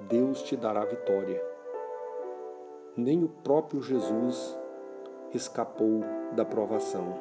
[0.00, 1.42] Deus te dará vitória.
[2.96, 4.58] Nem o próprio Jesus
[5.34, 6.00] escapou
[6.32, 7.14] da provação.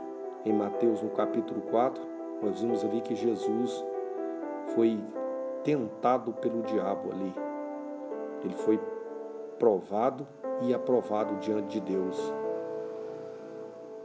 [0.45, 2.01] Em Mateus, no capítulo 4,
[2.41, 3.86] nós vimos ali que Jesus
[4.74, 4.97] foi
[5.63, 7.34] tentado pelo diabo ali.
[8.43, 8.80] Ele foi
[9.59, 10.26] provado
[10.62, 12.18] e aprovado diante de Deus.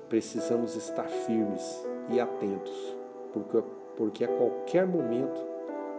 [0.09, 2.96] Precisamos estar firmes e atentos,
[3.32, 3.62] porque,
[3.96, 5.40] porque a qualquer momento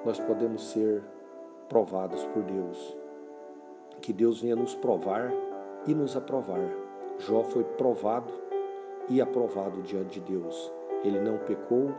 [0.06, 1.04] nós podemos ser
[1.68, 2.98] provados por Deus.
[4.02, 5.32] Que Deus venha nos provar
[5.88, 6.62] e nos aprovar.
[7.18, 8.32] Jó foi provado
[9.10, 10.72] e aprovado diante de Deus.
[11.04, 11.92] Ele não pecou,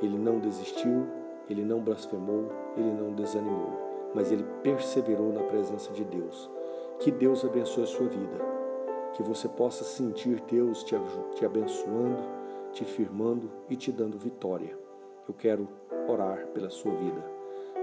[0.00, 1.06] ele não desistiu,
[1.48, 2.46] ele não blasfemou,
[2.76, 6.50] ele não desanimou, mas ele perseverou na presença de Deus.
[7.00, 8.36] Que Deus abençoe a sua vida,
[9.14, 10.94] que você possa sentir Deus te,
[11.34, 12.22] te abençoando,
[12.72, 14.78] te firmando e te dando vitória.
[15.26, 15.66] eu quero
[16.06, 17.24] orar pela sua vida.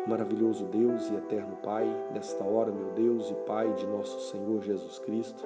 [0.05, 4.99] Maravilhoso Deus e eterno Pai, nesta hora, meu Deus e Pai de nosso Senhor Jesus
[4.99, 5.43] Cristo,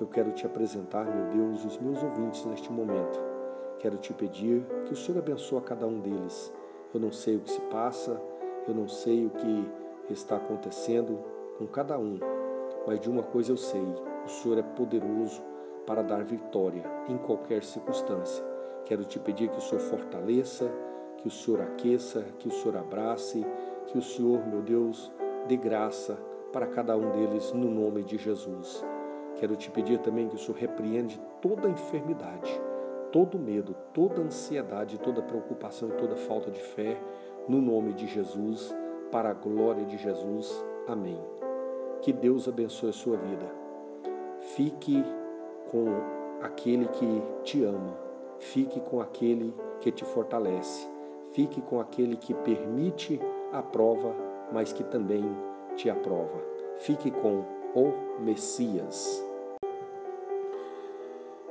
[0.00, 3.20] eu quero te apresentar, meu Deus, os meus ouvintes neste momento.
[3.78, 6.52] Quero te pedir que o Senhor abençoe a cada um deles.
[6.92, 8.20] Eu não sei o que se passa,
[8.66, 11.16] eu não sei o que está acontecendo
[11.58, 12.18] com cada um,
[12.88, 13.84] mas de uma coisa eu sei:
[14.24, 15.42] o Senhor é poderoso
[15.86, 18.42] para dar vitória em qualquer circunstância.
[18.86, 20.72] Quero te pedir que o Senhor fortaleça,
[21.18, 23.44] que o Senhor aqueça, que o Senhor abrace,
[23.88, 25.12] que o Senhor, meu Deus,
[25.46, 26.18] dê graça
[26.50, 28.82] para cada um deles no nome de Jesus.
[29.36, 32.58] Quero te pedir também que o Senhor repreende toda enfermidade,
[33.12, 36.98] todo medo, toda ansiedade, toda preocupação e toda falta de fé,
[37.46, 38.74] no nome de Jesus,
[39.12, 40.64] para a glória de Jesus.
[40.86, 41.37] Amém.
[42.02, 43.46] Que Deus abençoe a sua vida.
[44.40, 45.04] Fique
[45.70, 45.86] com
[46.42, 47.96] aquele que te ama.
[48.38, 50.88] Fique com aquele que te fortalece.
[51.32, 53.20] Fique com aquele que permite
[53.52, 54.14] a prova,
[54.52, 55.24] mas que também
[55.76, 56.40] te aprova.
[56.76, 57.44] Fique com
[57.74, 59.24] o Messias.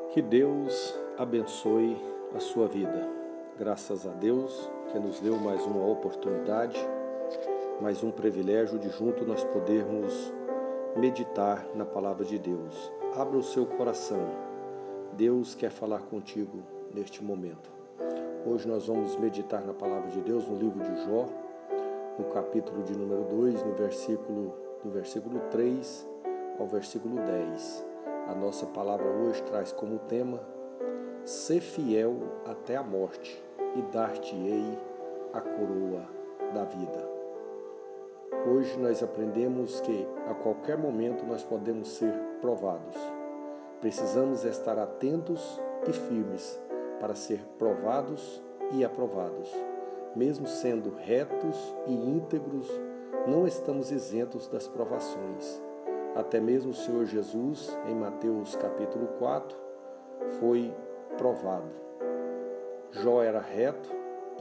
[0.10, 1.96] Que Deus abençoe
[2.36, 3.08] a sua vida.
[3.60, 6.78] Graças a Deus que nos deu mais uma oportunidade,
[7.82, 10.34] mais um privilégio de junto nós podermos
[10.98, 12.92] meditar na palavra de Deus.
[13.16, 14.20] Abra o seu coração.
[15.14, 17.70] Deus quer falar contigo neste momento.
[18.46, 21.28] Hoje nós vamos meditar na palavra de Deus no livro de Jó,
[22.18, 26.08] no capítulo de número 2, no versículo do versículo 3
[26.60, 27.86] ao versículo 10.
[28.28, 30.40] A nossa palavra hoje traz como tema:
[31.24, 33.42] Ser fiel até a morte
[33.76, 34.80] e dar-te-ei
[35.32, 36.04] a coroa
[36.54, 37.07] da vida.
[38.48, 42.96] Hoje nós aprendemos que a qualquer momento nós podemos ser provados.
[43.82, 46.60] Precisamos estar atentos e firmes
[47.00, 48.42] para ser provados
[48.74, 49.50] e aprovados.
[50.16, 52.68] Mesmo sendo retos e íntegros,
[53.28, 55.62] não estamos isentos das provações
[56.18, 59.56] até mesmo o Senhor Jesus, em Mateus capítulo 4,
[60.40, 60.74] foi
[61.16, 61.70] provado.
[62.90, 63.88] Jó era reto,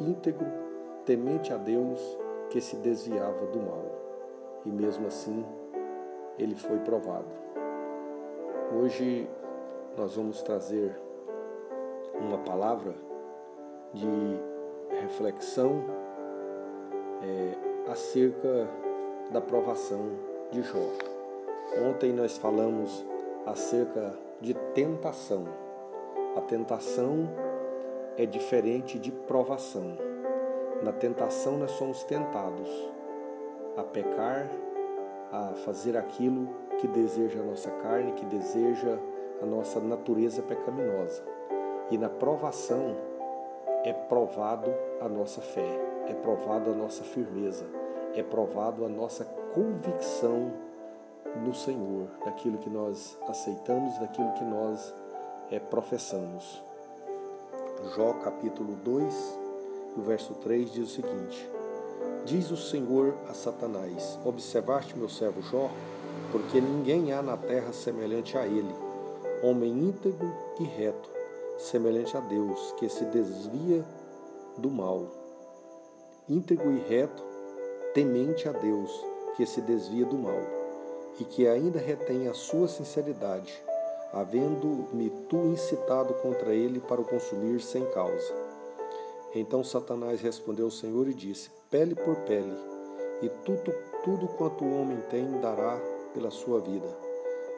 [0.01, 0.47] íntegro,
[1.05, 2.01] temente a Deus,
[2.51, 3.84] que se desviava do mal.
[4.64, 5.44] E mesmo assim,
[6.38, 7.26] ele foi provado.
[8.80, 9.28] Hoje
[9.97, 10.99] nós vamos trazer
[12.14, 12.94] uma palavra
[13.92, 15.84] de reflexão
[17.22, 18.68] é, acerca
[19.30, 20.01] da provação
[20.51, 20.88] de Jó.
[21.88, 23.05] Ontem nós falamos
[23.44, 25.44] acerca de tentação.
[26.36, 27.28] A tentação
[28.16, 29.97] é diferente de provação.
[30.82, 32.68] Na tentação nós somos tentados
[33.76, 34.48] a pecar,
[35.32, 36.48] a fazer aquilo
[36.78, 38.98] que deseja a nossa carne, que deseja
[39.42, 41.22] a nossa natureza pecaminosa.
[41.90, 42.96] E na provação
[43.84, 45.68] é provado a nossa fé,
[46.08, 47.64] é provado a nossa firmeza,
[48.14, 49.24] é provado a nossa
[49.54, 50.52] convicção
[51.44, 54.94] no Senhor, daquilo que nós aceitamos, daquilo que nós
[55.50, 56.62] é, professamos.
[57.94, 59.45] Jó capítulo 2,
[59.97, 61.51] o verso 3 diz o seguinte:
[62.24, 65.70] Diz o Senhor a Satanás: Observaste meu servo Jó,
[66.30, 68.74] porque ninguém há na terra semelhante a ele,
[69.42, 71.09] homem íntegro e reto,
[71.59, 73.84] semelhante a Deus, que se desvia
[74.59, 75.07] do mal.
[76.28, 77.22] Íntegro e reto,
[77.94, 78.90] temente a Deus,
[79.36, 80.57] que se desvia do mal
[81.18, 83.55] e que ainda retém a sua sinceridade,
[84.12, 88.45] havendo-me tu incitado contra ele para o consumir sem causa.
[89.39, 92.57] Então Satanás respondeu ao Senhor e disse: Pele por pele,
[93.20, 93.70] e tudo,
[94.03, 95.78] tudo quanto o homem tem dará
[96.14, 96.89] pela sua vida.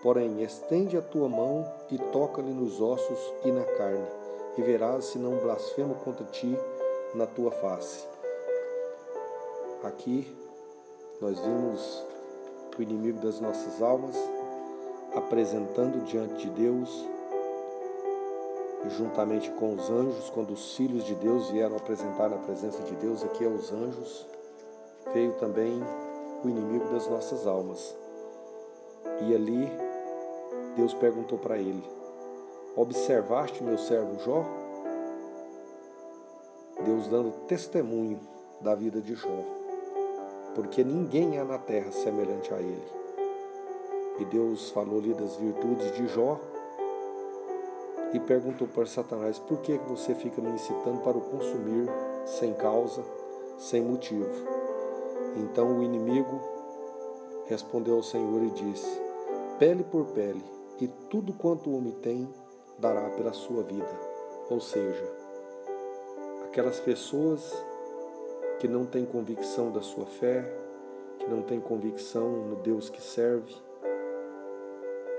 [0.03, 4.09] Porém, estende a tua mão e toca-lhe nos ossos e na carne,
[4.57, 6.59] e verás se não blasfemo contra ti
[7.15, 8.05] na tua face.
[9.85, 10.37] Aqui
[11.21, 12.05] nós vimos
[12.77, 14.17] o inimigo das nossas almas,
[15.15, 17.07] apresentando diante de Deus,
[18.87, 23.25] juntamente com os anjos, quando os filhos de Deus vieram apresentar na presença de Deus,
[23.25, 24.27] aqui é os anjos,
[25.13, 25.83] veio também
[26.45, 27.97] o inimigo das nossas almas.
[29.27, 29.69] E ali
[30.77, 31.85] Deus perguntou para ele:
[32.77, 34.45] Observaste meu servo Jó?
[36.85, 38.21] Deus dando testemunho
[38.61, 39.59] da vida de Jó
[40.59, 42.83] porque ninguém há na terra semelhante a ele.
[44.19, 46.41] E Deus falou-lhe das virtudes de Jó
[48.13, 51.89] e perguntou para Satanás: Por que você fica me incitando para o consumir
[52.25, 53.03] sem causa,
[53.59, 54.31] sem motivo?
[55.37, 56.41] Então o inimigo
[57.47, 59.01] respondeu ao Senhor e disse:
[59.59, 60.45] Pele por pele,
[60.81, 62.29] e tudo quanto o homem tem
[62.79, 64.09] dará pela sua vida.
[64.51, 65.05] Ou seja,
[66.45, 67.53] aquelas pessoas
[68.59, 70.45] que não têm convicção da sua fé,
[71.19, 73.55] que não têm convicção no Deus que serve,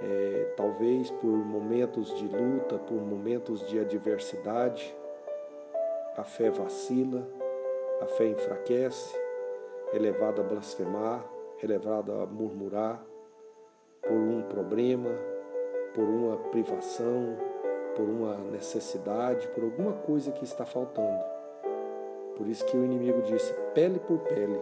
[0.02, 4.96] é, talvez por momentos de luta, por momentos de adversidade,
[6.16, 7.28] a fé vacila,
[8.02, 9.18] a fé enfraquece,
[9.94, 11.24] é levada a blasfemar,
[11.62, 13.04] é levada a murmurar
[14.02, 15.10] por um problema,
[15.94, 17.38] por uma privação,
[17.96, 21.24] por uma necessidade, por alguma coisa que está faltando.
[22.38, 24.60] Por isso que o inimigo disse: pele por pele,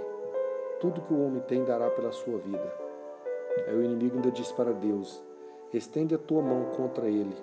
[0.80, 2.74] tudo que o homem tem dará pela sua vida.
[3.68, 5.24] Aí o inimigo ainda disse para Deus:
[5.74, 7.36] estende a tua mão contra ele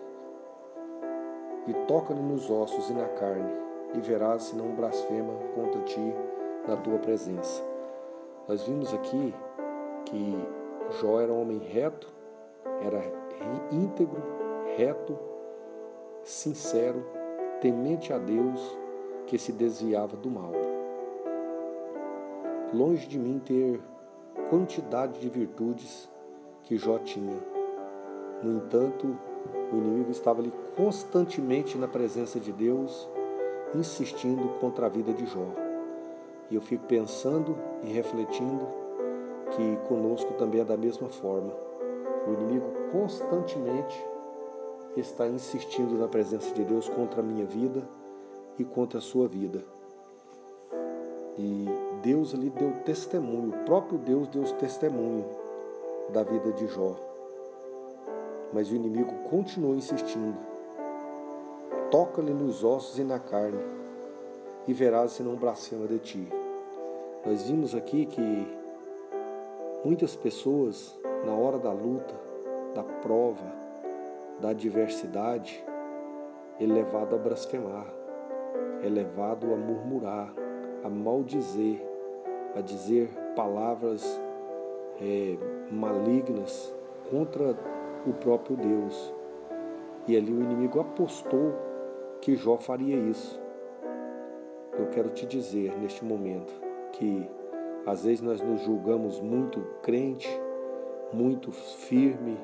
[1.67, 3.53] e toca-lhe nos ossos e na carne,
[3.95, 6.15] e verás se não blasfema contra ti
[6.67, 7.63] na tua presença.
[8.47, 9.35] Nós vimos aqui
[10.05, 10.37] que
[11.01, 12.13] Jó era um homem reto,
[12.85, 13.03] era
[13.73, 14.23] íntegro,
[14.77, 15.19] reto,
[16.23, 17.05] sincero,
[17.61, 18.61] temente a Deus,
[19.27, 20.53] que se desviava do mal.
[22.75, 23.81] Longe de mim ter
[24.51, 26.11] quantidade de virtudes
[26.65, 27.54] que Jó tinha.
[28.43, 29.17] No entanto,
[29.73, 33.09] o inimigo estava ali constantemente na presença de Deus,
[33.75, 35.47] insistindo contra a vida de Jó.
[36.51, 38.67] E eu fico pensando e refletindo
[39.51, 41.53] que conosco também é da mesma forma.
[42.27, 43.97] O inimigo constantemente
[44.97, 47.83] está insistindo na presença de Deus contra a minha vida
[48.59, 49.65] e contra a sua vida.
[51.37, 51.67] E
[52.03, 55.25] Deus ali deu testemunho, o próprio Deus deu testemunho
[56.13, 56.95] da vida de Jó.
[58.55, 60.39] Mas o inimigo continuou insistindo.
[61.91, 63.59] Toca-lhe nos ossos e na carne,
[64.69, 66.29] e verás se não blasfema de ti.
[67.27, 68.47] Nós vimos aqui que
[69.85, 70.97] muitas pessoas,
[71.27, 72.15] na hora da luta,
[72.75, 73.53] da prova,
[74.41, 75.65] da adversidade,
[76.61, 77.87] é levado a blasfemar,
[78.83, 80.33] é levado a murmurar,
[80.85, 81.81] a maldizer,
[82.57, 84.21] a dizer palavras
[85.01, 85.37] é,
[85.73, 86.73] malignas
[87.11, 87.57] contra
[88.07, 89.15] o próprio Deus.
[90.07, 91.55] E ali o inimigo apostou
[92.21, 93.41] que Jó faria isso.
[94.79, 96.53] Eu quero te dizer neste momento
[96.93, 97.29] que
[97.87, 100.29] às vezes nós nos julgamos muito crente,
[101.13, 102.37] muito firme,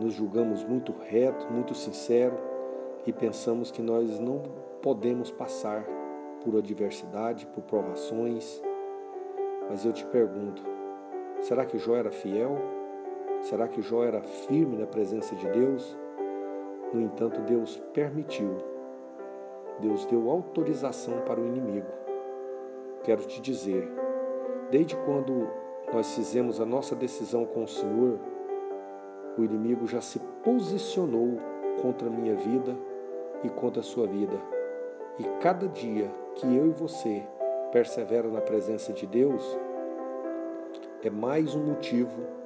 [0.00, 2.36] nos julgamos muito reto, muito sincero
[3.06, 4.42] e pensamos que nós não
[4.82, 5.84] podemos passar
[6.42, 8.62] por adversidade, por provações.
[9.68, 10.62] Mas eu te pergunto,
[11.40, 12.73] será que Jó era fiel?
[13.44, 15.94] Será que Jó era firme na presença de Deus?
[16.94, 18.56] No entanto, Deus permitiu.
[19.80, 21.86] Deus deu autorização para o inimigo.
[23.02, 23.86] Quero te dizer,
[24.70, 25.46] desde quando
[25.92, 28.18] nós fizemos a nossa decisão com o Senhor,
[29.36, 31.36] o inimigo já se posicionou
[31.82, 32.74] contra a minha vida
[33.42, 34.40] e contra a sua vida.
[35.18, 37.22] E cada dia que eu e você
[37.70, 39.44] persevera na presença de Deus,
[41.02, 42.43] é mais um motivo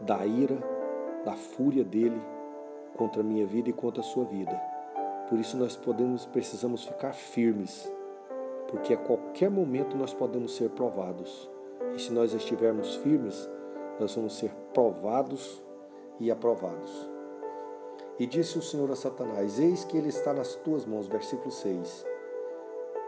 [0.00, 0.58] da ira,
[1.24, 2.20] da fúria dele
[2.96, 4.60] contra a minha vida e contra a sua vida.
[5.28, 7.90] Por isso nós podemos, precisamos ficar firmes,
[8.68, 11.48] porque a qualquer momento nós podemos ser provados.
[11.94, 13.48] E se nós estivermos firmes,
[14.00, 15.62] nós vamos ser provados
[16.18, 17.08] e aprovados.
[18.18, 21.06] E disse o Senhor a Satanás: Eis que ele está nas tuas mãos.
[21.06, 22.04] Versículo 6.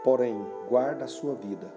[0.05, 1.72] Porém, guarda a sua vida.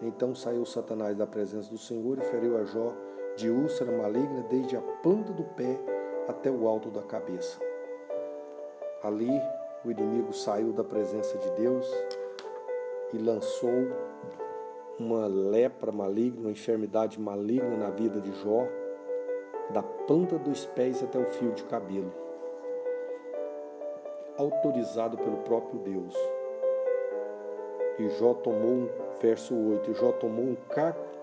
[0.00, 2.92] Então saiu Satanás da presença do Senhor e feriu a Jó
[3.38, 5.78] de úlcera maligna desde a planta do pé
[6.26, 7.56] até o alto da cabeça.
[9.00, 9.30] Ali
[9.84, 11.88] o inimigo saiu da presença de Deus
[13.12, 13.70] e lançou
[14.98, 18.66] uma lepra maligna, uma enfermidade maligna na vida de Jó,
[19.70, 22.12] da planta dos pés até o fio de cabelo,
[24.36, 26.16] autorizado pelo próprio Deus.
[28.00, 28.90] E Jó tomou,
[29.22, 31.17] verso 8, Jó tomou um caco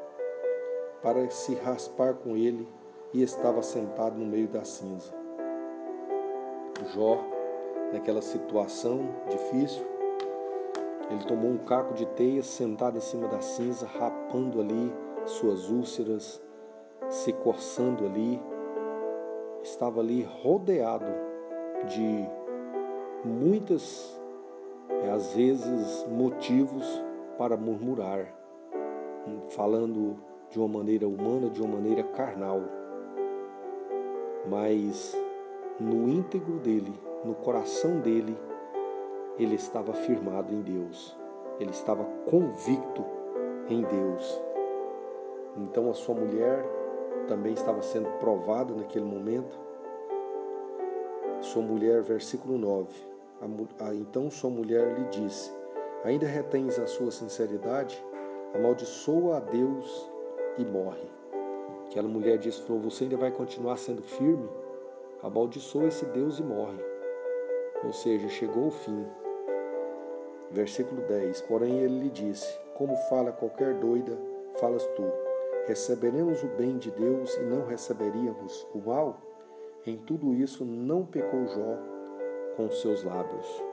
[1.05, 2.67] para se raspar com ele
[3.13, 5.13] e estava sentado no meio da cinza.
[6.95, 7.19] Jó,
[7.93, 9.85] naquela situação difícil,
[11.11, 14.91] ele tomou um caco de teia, sentado em cima da cinza, rapando ali
[15.27, 16.41] suas úlceras,
[17.07, 18.41] se coçando ali,
[19.61, 21.05] estava ali rodeado
[21.87, 22.27] de
[23.23, 24.19] muitas,
[24.89, 26.83] eh, às vezes, motivos
[27.37, 28.25] para murmurar,
[29.49, 30.17] falando
[30.49, 32.61] de uma maneira humana, de uma maneira carnal.
[34.47, 35.17] Mas
[35.79, 36.93] no íntegro dele,
[37.23, 38.37] no coração dele,
[39.37, 41.17] ele estava firmado em Deus,
[41.59, 43.03] ele estava convicto
[43.69, 44.41] em Deus.
[45.57, 46.63] Então a sua mulher
[47.27, 49.59] também estava sendo provada naquele momento.
[51.41, 52.87] Sua mulher, versículo 9.
[53.41, 55.51] A, a, então sua mulher lhe disse:
[56.03, 58.01] ainda retens a sua sinceridade,
[58.53, 60.09] amaldiçoa a Deus
[60.57, 61.07] e morre.
[61.87, 64.49] Aquela mulher disse: falou, Você ainda vai continuar sendo firme?
[65.23, 66.77] Amaldiçoa esse Deus e morre.
[67.83, 69.05] Ou seja, chegou o fim.
[70.51, 74.17] Versículo 10: Porém ele lhe disse: Como fala qualquer doida,
[74.59, 75.03] falas tu.
[75.67, 79.17] Receberemos o bem de Deus e não receberíamos o mal?
[79.85, 81.77] Em tudo isso não pecou Jó
[82.55, 83.63] com seus lábios.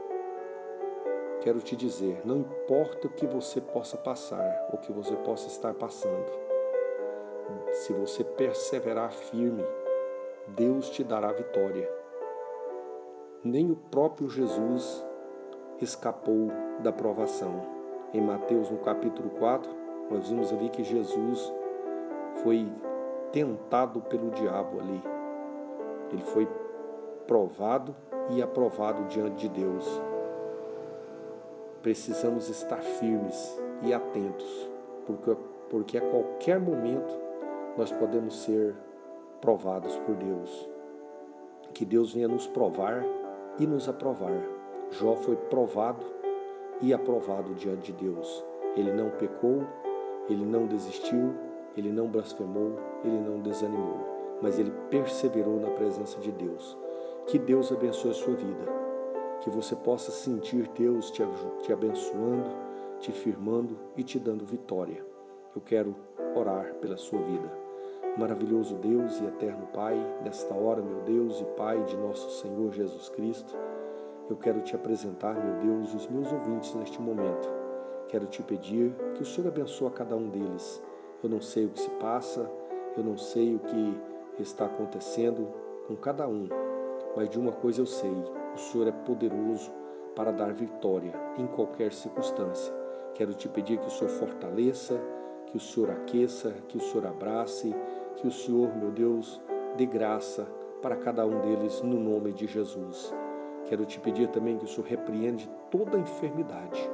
[1.43, 5.75] Quero te dizer, não importa o que você possa passar, o que você possa estar
[5.75, 6.31] passando,
[7.73, 9.65] se você perseverar firme,
[10.49, 11.91] Deus te dará vitória.
[13.43, 15.05] Nem o próprio Jesus
[15.81, 16.49] escapou
[16.81, 17.63] da provação.
[18.13, 19.71] Em Mateus, no capítulo 4,
[20.11, 21.53] nós vimos ali que Jesus
[22.43, 22.71] foi
[23.33, 25.03] tentado pelo diabo ali.
[26.13, 26.47] Ele foi
[27.27, 27.97] provado
[28.29, 30.03] e aprovado diante de Deus.
[31.81, 34.71] Precisamos estar firmes e atentos,
[35.07, 35.37] porque,
[35.71, 37.32] porque a qualquer momento
[37.77, 38.75] nós podemos ser
[39.41, 40.69] provados por Deus.
[41.75, 43.05] Que Deus venha nos provar
[43.59, 44.33] e nos aprovar.
[44.91, 46.05] Jó foi provado
[46.81, 48.45] e aprovado diante de Deus.
[48.77, 49.63] Ele não pecou,
[50.29, 51.33] ele não desistiu,
[51.77, 52.73] ele não blasfemou,
[53.05, 56.77] ele não desanimou, mas ele perseverou na presença de Deus.
[57.27, 58.65] Que Deus abençoe a sua vida,
[59.41, 61.23] que você possa sentir Deus te,
[61.63, 62.51] te abençoando,
[62.99, 65.05] te firmando e te dando vitória.
[65.55, 65.95] Eu quero
[66.35, 67.62] orar pela sua vida.
[68.17, 73.09] Maravilhoso Deus e eterno Pai, nesta hora, meu Deus e Pai de nosso Senhor Jesus
[73.09, 73.57] Cristo,
[74.29, 77.49] eu quero te apresentar, meu Deus, os meus ouvintes neste momento.
[78.09, 80.83] Quero te pedir que o Senhor abençoe a cada um deles.
[81.25, 82.47] Eu não sei o que se passa,
[82.99, 83.97] eu não sei o que
[84.39, 85.49] está acontecendo
[85.89, 86.49] com cada um,
[87.17, 88.15] mas de uma coisa eu sei:
[88.55, 89.73] o Senhor é poderoso
[90.15, 92.75] para dar vitória em qualquer circunstância.
[93.15, 95.01] Quero te pedir que o Senhor fortaleça,
[95.47, 97.75] que o Senhor aqueça, que o Senhor abrace,
[98.17, 99.41] que o Senhor, meu Deus,
[99.77, 100.47] dê graça
[100.81, 103.15] para cada um deles no nome de Jesus.
[103.67, 106.91] Quero te pedir também que o Senhor repreende toda enfermidade,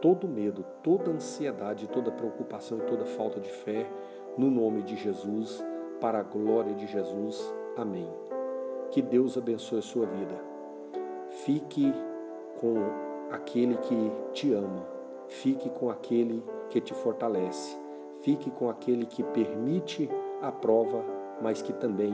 [0.00, 3.90] todo medo, toda ansiedade, toda preocupação e toda falta de fé,
[4.38, 5.64] no nome de Jesus,
[6.00, 7.52] para a glória de Jesus.
[7.76, 8.08] Amém.
[8.90, 10.34] Que Deus abençoe a sua vida.
[11.44, 11.92] Fique
[12.60, 12.76] com
[13.30, 14.86] aquele que te ama,
[15.28, 17.76] fique com aquele que te fortalece,
[18.20, 20.08] fique com aquele que permite
[20.42, 21.04] aprova,
[21.40, 22.12] mas que também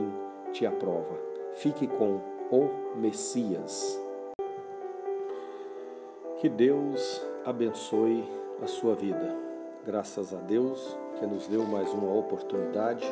[0.51, 1.17] te aprova.
[1.53, 2.21] Fique com
[2.51, 3.99] o Messias.
[6.37, 8.23] Que Deus abençoe
[8.61, 9.35] a sua vida.
[9.85, 13.05] Graças a Deus que nos deu mais uma oportunidade,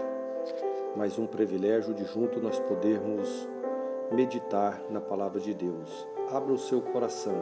[0.95, 3.47] mais um privilégio de junto nós podermos
[4.11, 6.07] meditar na palavra de Deus.
[6.31, 7.35] Abra o seu coração.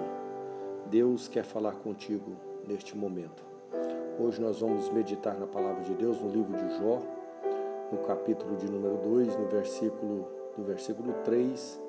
[0.88, 2.32] Deus quer falar contigo
[2.68, 3.44] neste momento.
[4.20, 7.00] Hoje nós vamos meditar na palavra de Deus no livro de Jó,
[7.92, 10.28] no capítulo de número 2, no versículo,
[10.58, 11.82] do versículo 3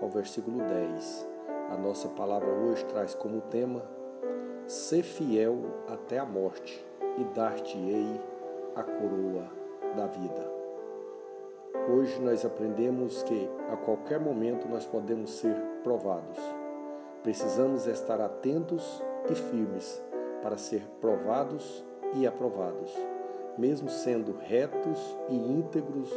[0.00, 1.28] ao versículo 10.
[1.70, 3.82] A nossa palavra hoje traz como tema:
[4.66, 6.84] Ser fiel até a morte
[7.18, 8.20] e dar-te-ei
[8.74, 9.48] a coroa
[9.96, 10.52] da vida.
[11.88, 16.38] Hoje nós aprendemos que a qualquer momento nós podemos ser provados.
[17.22, 20.02] Precisamos estar atentos e firmes
[20.42, 21.84] para ser provados
[22.14, 23.13] e aprovados
[23.56, 26.10] mesmo sendo retos e íntegros,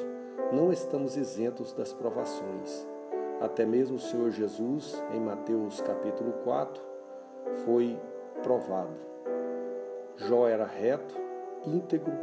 [0.52, 2.88] não estamos isentos das provações.
[3.42, 6.82] Até mesmo o Senhor Jesus, em Mateus capítulo 4,
[7.66, 8.00] foi
[8.42, 8.96] provado.
[10.16, 11.16] Jó era reto,
[11.66, 12.14] íntegro,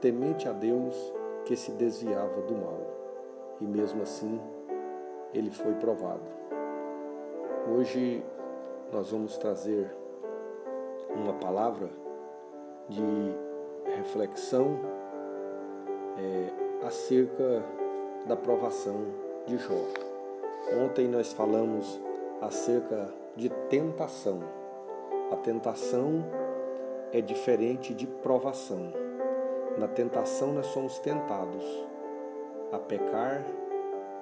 [0.00, 0.96] temente a Deus,
[1.44, 2.80] que se desviava do mal.
[3.60, 4.40] E mesmo assim,
[5.32, 6.24] ele foi provado.
[7.76, 8.24] Hoje
[8.92, 9.94] nós vamos trazer
[11.14, 11.88] uma palavra
[12.88, 13.02] de
[13.94, 14.78] reflexão
[16.18, 17.62] é, acerca
[18.26, 19.06] da provação
[19.46, 19.74] de Jó.
[20.84, 22.00] Ontem nós falamos
[22.40, 24.40] acerca de tentação.
[25.30, 26.24] A tentação
[27.12, 28.92] é diferente de provação.
[29.78, 31.64] Na tentação nós somos tentados
[32.72, 33.44] a pecar,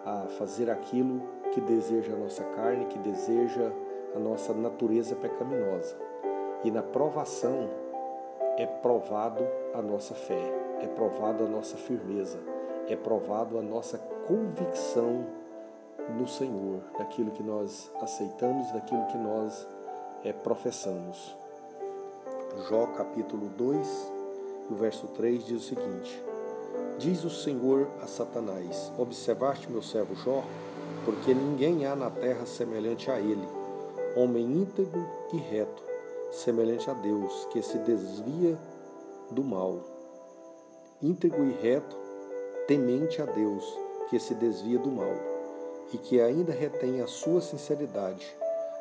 [0.04, 3.70] a fazer aquilo que deseja a nossa carne, que deseja
[4.14, 5.96] a nossa natureza pecaminosa.
[6.62, 7.70] E na provação
[8.56, 9.44] é provado
[9.74, 10.40] a nossa fé,
[10.80, 12.38] é provado a nossa firmeza,
[12.88, 15.26] é provado a nossa convicção
[16.16, 19.66] no Senhor, daquilo que nós aceitamos, daquilo que nós
[20.22, 21.36] é, professamos.
[22.68, 24.12] Jó capítulo 2,
[24.70, 26.22] o verso 3 diz o seguinte:
[26.98, 30.44] Diz o Senhor a Satanás: Observaste meu servo Jó,
[31.04, 33.48] porque ninguém há na terra semelhante a ele,
[34.14, 35.83] homem íntegro e reto
[36.34, 38.58] semelhante a Deus, que se desvia
[39.30, 39.78] do mal.
[41.00, 41.96] Íntegro e reto,
[42.66, 43.64] temente a Deus,
[44.10, 45.14] que se desvia do mal,
[45.92, 48.26] e que ainda retém a sua sinceridade,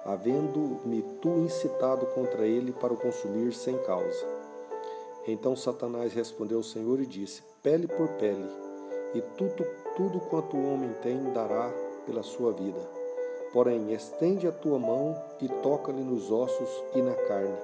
[0.04, 4.26] havendo-me tu incitado contra ele para o consumir sem causa.
[5.28, 8.50] Então Satanás respondeu ao Senhor e disse: Pele por pele,
[9.14, 11.72] e tudo, tudo quanto o homem tem dará
[12.06, 12.93] pela sua vida.
[13.54, 17.56] Porém, estende a tua mão e toca-lhe nos ossos e na carne,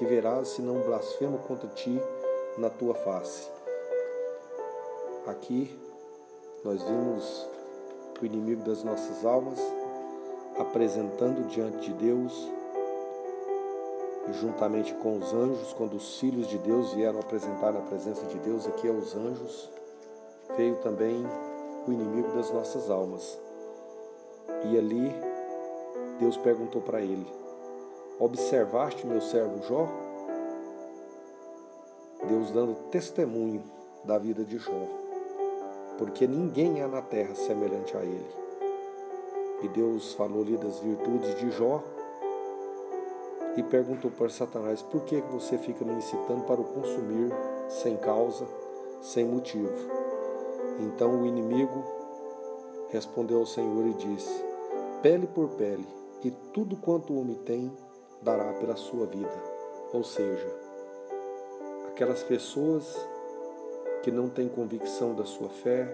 [0.00, 2.00] e verás se não blasfemo contra ti
[2.58, 3.48] na tua face.
[5.24, 5.78] Aqui
[6.64, 7.48] nós vimos
[8.20, 9.60] o inimigo das nossas almas
[10.58, 12.50] apresentando diante de Deus,
[14.40, 18.66] juntamente com os anjos, quando os filhos de Deus vieram apresentar na presença de Deus,
[18.66, 19.70] aqui aos anjos,
[20.56, 21.24] veio também
[21.86, 23.38] o inimigo das nossas almas.
[24.64, 25.12] E ali
[26.18, 27.26] Deus perguntou para ele:
[28.18, 29.88] Observaste meu servo Jó?
[32.28, 33.62] Deus dando testemunho
[34.04, 34.72] da vida de Jó,
[35.98, 38.46] porque ninguém há na terra semelhante a ele.
[39.62, 41.82] E Deus falou-lhe das virtudes de Jó
[43.56, 47.32] e perguntou para Satanás: Por que você fica me incitando para o consumir
[47.68, 48.46] sem causa,
[49.00, 49.72] sem motivo?
[50.78, 51.84] Então o inimigo
[52.90, 54.44] respondeu ao Senhor e disse:
[55.02, 55.86] Pele por pele,
[56.24, 57.72] e tudo quanto o homem tem
[58.22, 59.42] dará pela sua vida.
[59.92, 60.48] Ou seja,
[61.88, 62.96] aquelas pessoas
[64.02, 65.88] que não têm convicção da sua fé,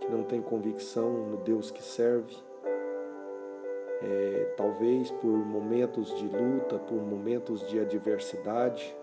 [0.00, 2.36] que não têm convicção no Deus que serve,
[4.02, 8.94] é, talvez por momentos de luta, por momentos de adversidade,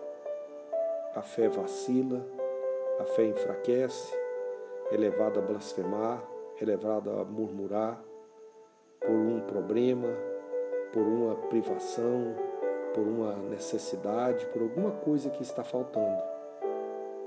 [1.14, 2.24] a fé vacila,
[3.00, 4.14] a fé enfraquece,
[4.90, 6.22] é levada a blasfemar,
[6.60, 8.02] é levada a murmurar
[9.00, 10.08] por um problema,
[10.92, 12.34] por uma privação,
[12.94, 16.22] por uma necessidade, por alguma coisa que está faltando.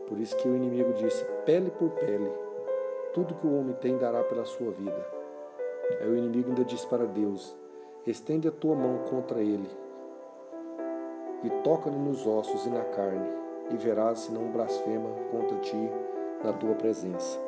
[0.08, 2.32] Por isso que o inimigo disse: pele por pele,
[3.14, 5.08] tudo que o homem tem dará pela sua vida.
[6.02, 7.56] Aí o inimigo ainda disse para Deus:
[8.06, 9.70] estende a tua mão contra ele
[11.44, 13.28] e toca-lhe nos ossos e na carne,
[13.70, 15.92] e verás se não blasfema contra ti
[16.44, 17.40] na tua presença.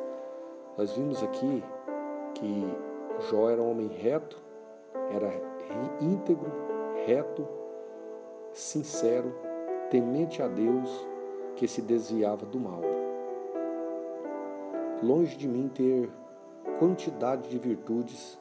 [0.76, 1.64] Nós vimos aqui
[2.34, 2.76] que
[3.28, 4.38] Jó era um homem reto,
[5.12, 5.28] era
[6.00, 6.50] íntegro,
[7.06, 7.46] reto,
[8.52, 9.34] sincero,
[9.90, 11.06] temente a Deus,
[11.56, 12.80] que se desviava do mal.
[15.02, 16.10] Longe de mim ter
[16.78, 18.38] quantidade de virtudes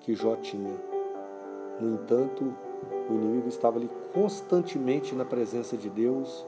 [0.00, 0.74] que Jó tinha.
[1.80, 2.54] No entanto,
[3.08, 6.46] o inimigo estava ali constantemente na presença de Deus,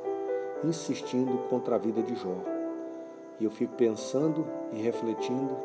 [0.65, 2.37] insistindo contra a vida de Jó.
[3.39, 5.57] E eu fico pensando e refletindo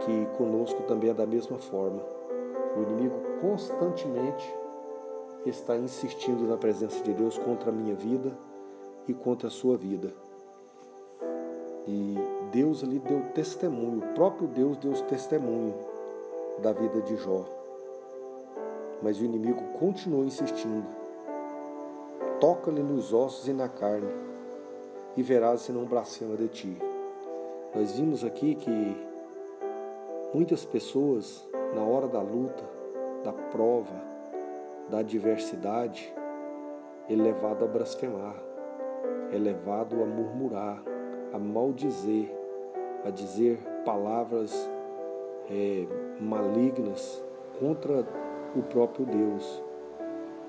[0.00, 2.17] que conosco também é da mesma forma.
[2.78, 4.54] O inimigo constantemente
[5.44, 8.32] está insistindo na presença de Deus contra a minha vida
[9.08, 10.14] e contra a sua vida.
[11.86, 12.16] E
[12.52, 15.74] Deus ali deu testemunho, o próprio Deus deu testemunho
[16.62, 17.44] da vida de Jó.
[19.02, 20.86] Mas o inimigo continuou insistindo.
[22.38, 24.12] Toca-lhe nos ossos e na carne,
[25.16, 26.78] e verás se não blasfema de ti.
[27.74, 29.08] Nós vimos aqui que
[30.34, 32.64] Muitas pessoas, na hora da luta,
[33.24, 34.00] da prova,
[34.88, 36.12] da adversidade,
[37.08, 38.36] é levado a blasfemar,
[39.32, 40.82] é levado a murmurar,
[41.32, 42.30] a maldizer,
[43.04, 44.70] a dizer palavras
[45.50, 45.86] é,
[46.20, 47.24] malignas
[47.58, 48.06] contra
[48.54, 49.62] o próprio Deus.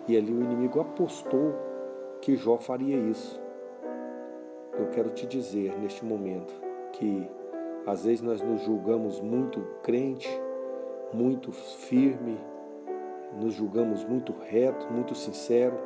[0.07, 1.53] E ali o inimigo apostou
[2.21, 3.39] que Jó faria isso.
[4.77, 6.53] Eu quero te dizer neste momento
[6.93, 7.29] que
[7.85, 10.29] às vezes nós nos julgamos muito crente,
[11.13, 12.37] muito firme,
[13.39, 15.77] nos julgamos muito reto, muito sincero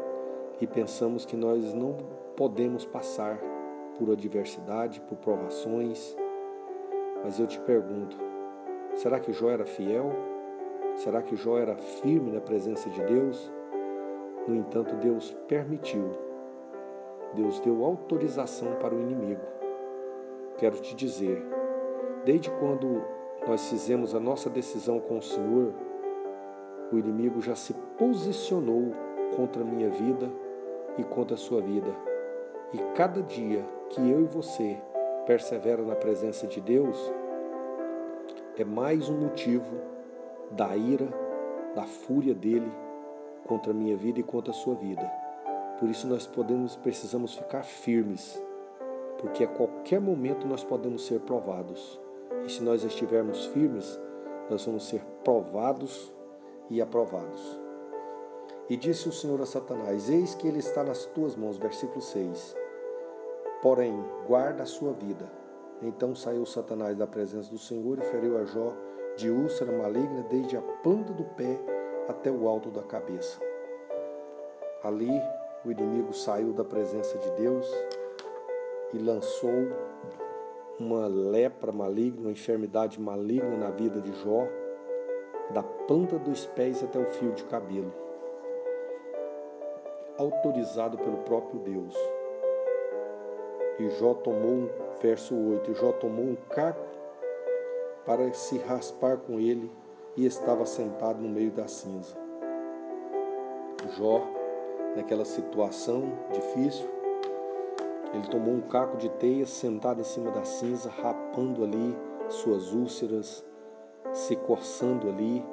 [0.61, 1.97] e pensamos que nós não
[2.36, 3.39] podemos passar
[3.97, 6.15] por adversidade, por provações.
[7.24, 8.17] Mas eu te pergunto,
[8.95, 10.11] será que Jó era fiel?
[10.95, 13.51] Será que Jó era firme na presença de Deus?
[14.47, 16.11] No entanto, Deus permitiu.
[17.34, 19.41] Deus deu autorização para o inimigo.
[20.57, 21.43] Quero te dizer,
[22.26, 23.03] Desde quando
[23.47, 25.73] nós fizemos a nossa decisão com o Senhor,
[26.91, 28.93] o inimigo já se posicionou
[29.35, 30.31] contra a minha vida
[30.97, 31.93] e contra a sua vida.
[32.71, 34.77] E cada dia que eu e você
[35.25, 36.97] persevera na presença de Deus,
[38.57, 39.75] é mais um motivo
[40.51, 41.07] da ira,
[41.75, 42.71] da fúria dele
[43.45, 45.05] contra a minha vida e contra a sua vida.
[45.79, 48.41] Por isso nós podemos, precisamos ficar firmes,
[49.17, 52.03] porque a qualquer momento nós podemos ser provados.
[52.45, 53.99] E se nós estivermos firmes,
[54.49, 56.13] nós vamos ser provados
[56.69, 57.59] e aprovados.
[58.69, 61.57] E disse o Senhor a Satanás: Eis que ele está nas tuas mãos.
[61.57, 62.55] Versículo 6.
[63.61, 63.93] Porém,
[64.27, 65.31] guarda a sua vida.
[65.81, 68.73] Então saiu Satanás da presença do Senhor e feriu a Jó
[69.17, 71.59] de úlcera maligna desde a planta do pé
[72.07, 73.39] até o alto da cabeça.
[74.83, 75.21] Ali
[75.65, 77.69] o inimigo saiu da presença de Deus
[78.93, 79.67] e lançou
[80.80, 84.47] uma lepra maligna, uma enfermidade maligna na vida de Jó,
[85.51, 87.93] da planta dos pés até o fio de cabelo,
[90.17, 91.95] autorizado pelo próprio Deus.
[93.80, 94.69] E Jó tomou,
[95.01, 96.86] verso 8, Jó tomou um caco
[98.05, 99.71] para se raspar com ele
[100.15, 102.15] e estava sentado no meio da cinza.
[103.97, 104.21] Jó,
[104.95, 106.92] naquela situação difícil,
[108.14, 111.97] ele tomou um caco de teia, sentado em cima da cinza, rapando ali
[112.30, 113.43] suas úlceras,
[114.11, 115.43] se coçando ali.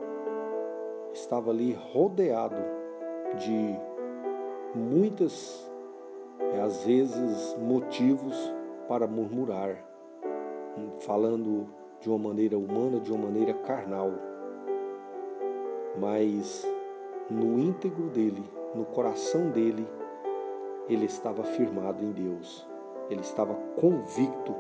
[1.14, 2.62] Estava ali rodeado
[3.38, 3.74] de
[4.74, 5.70] muitas,
[6.54, 8.36] é, às vezes, motivos
[8.86, 9.82] para murmurar,
[11.00, 11.66] falando
[11.98, 14.12] de uma maneira humana, de uma maneira carnal.
[15.98, 16.66] Mas
[17.30, 18.44] no íntegro dele,
[18.74, 19.86] no coração dele,
[20.92, 22.66] ele estava firmado em Deus,
[23.08, 24.54] ele estava convicto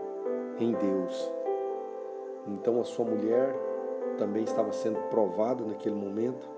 [0.58, 1.32] em Deus.
[2.46, 3.54] Então a sua mulher
[4.16, 6.48] também estava sendo provada naquele momento.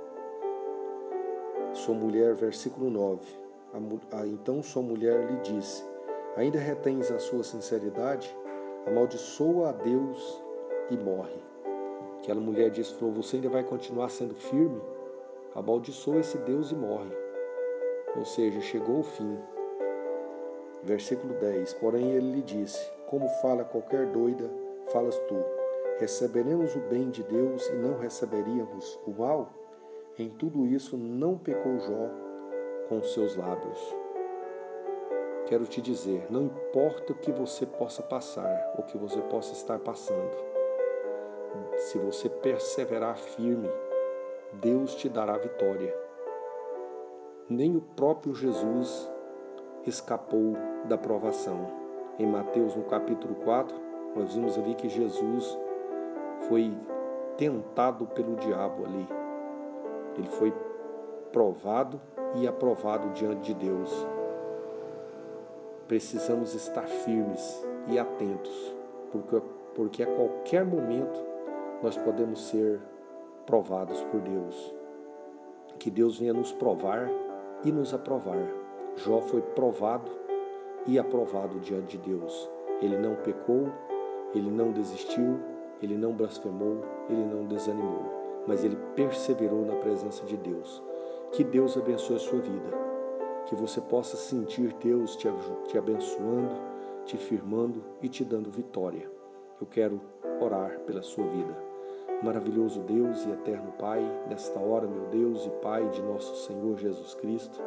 [1.72, 3.20] Sua mulher, versículo 9.
[4.26, 5.82] Então sua mulher lhe disse:
[6.36, 8.36] Ainda retens a sua sinceridade?
[8.86, 10.42] Amaldiçoa a Deus
[10.90, 11.40] e morre.
[12.18, 14.80] Aquela mulher disse: falou, Você ainda vai continuar sendo firme?
[15.54, 17.10] Amaldiçoa esse Deus e morre.
[18.16, 19.38] Ou seja, chegou o fim.
[20.82, 24.50] Versículo 10: Porém ele lhe disse: Como fala qualquer doida,
[24.92, 25.36] falas tu.
[25.98, 29.50] Receberemos o bem de Deus e não receberíamos o mal?
[30.18, 32.10] Em tudo isso não pecou Jó
[32.88, 33.96] com seus lábios.
[35.46, 39.78] Quero te dizer, não importa o que você possa passar, o que você possa estar
[39.78, 40.52] passando,
[41.76, 43.68] se você perseverar firme,
[44.52, 45.94] Deus te dará vitória.
[47.48, 49.10] Nem o próprio Jesus
[49.86, 50.54] escapou
[50.84, 51.66] da provação.
[52.18, 53.74] Em Mateus, no capítulo 4,
[54.14, 55.58] nós vimos ali que Jesus
[56.48, 56.72] foi
[57.36, 59.08] tentado pelo diabo ali.
[60.16, 60.52] Ele foi
[61.32, 62.00] provado
[62.36, 63.90] e aprovado diante de Deus.
[65.88, 68.74] Precisamos estar firmes e atentos,
[69.10, 69.42] porque,
[69.74, 71.18] porque a qualquer momento
[71.82, 72.80] nós podemos ser
[73.44, 74.74] provados por Deus.
[75.78, 77.10] Que Deus venha nos provar
[77.64, 78.61] e nos aprovar.
[78.96, 80.10] Jó foi provado
[80.86, 82.50] e aprovado diante de Deus.
[82.80, 83.68] Ele não pecou,
[84.34, 85.38] ele não desistiu,
[85.80, 86.78] ele não blasfemou,
[87.08, 88.04] ele não desanimou,
[88.46, 90.82] mas ele perseverou na presença de Deus.
[91.32, 92.70] Que Deus abençoe a sua vida,
[93.46, 95.28] que você possa sentir Deus te,
[95.68, 96.54] te abençoando,
[97.04, 99.10] te firmando e te dando vitória.
[99.60, 100.00] Eu quero
[100.40, 101.56] orar pela sua vida.
[102.22, 107.14] Maravilhoso Deus e eterno Pai, nesta hora, meu Deus e Pai de nosso Senhor Jesus
[107.14, 107.60] Cristo,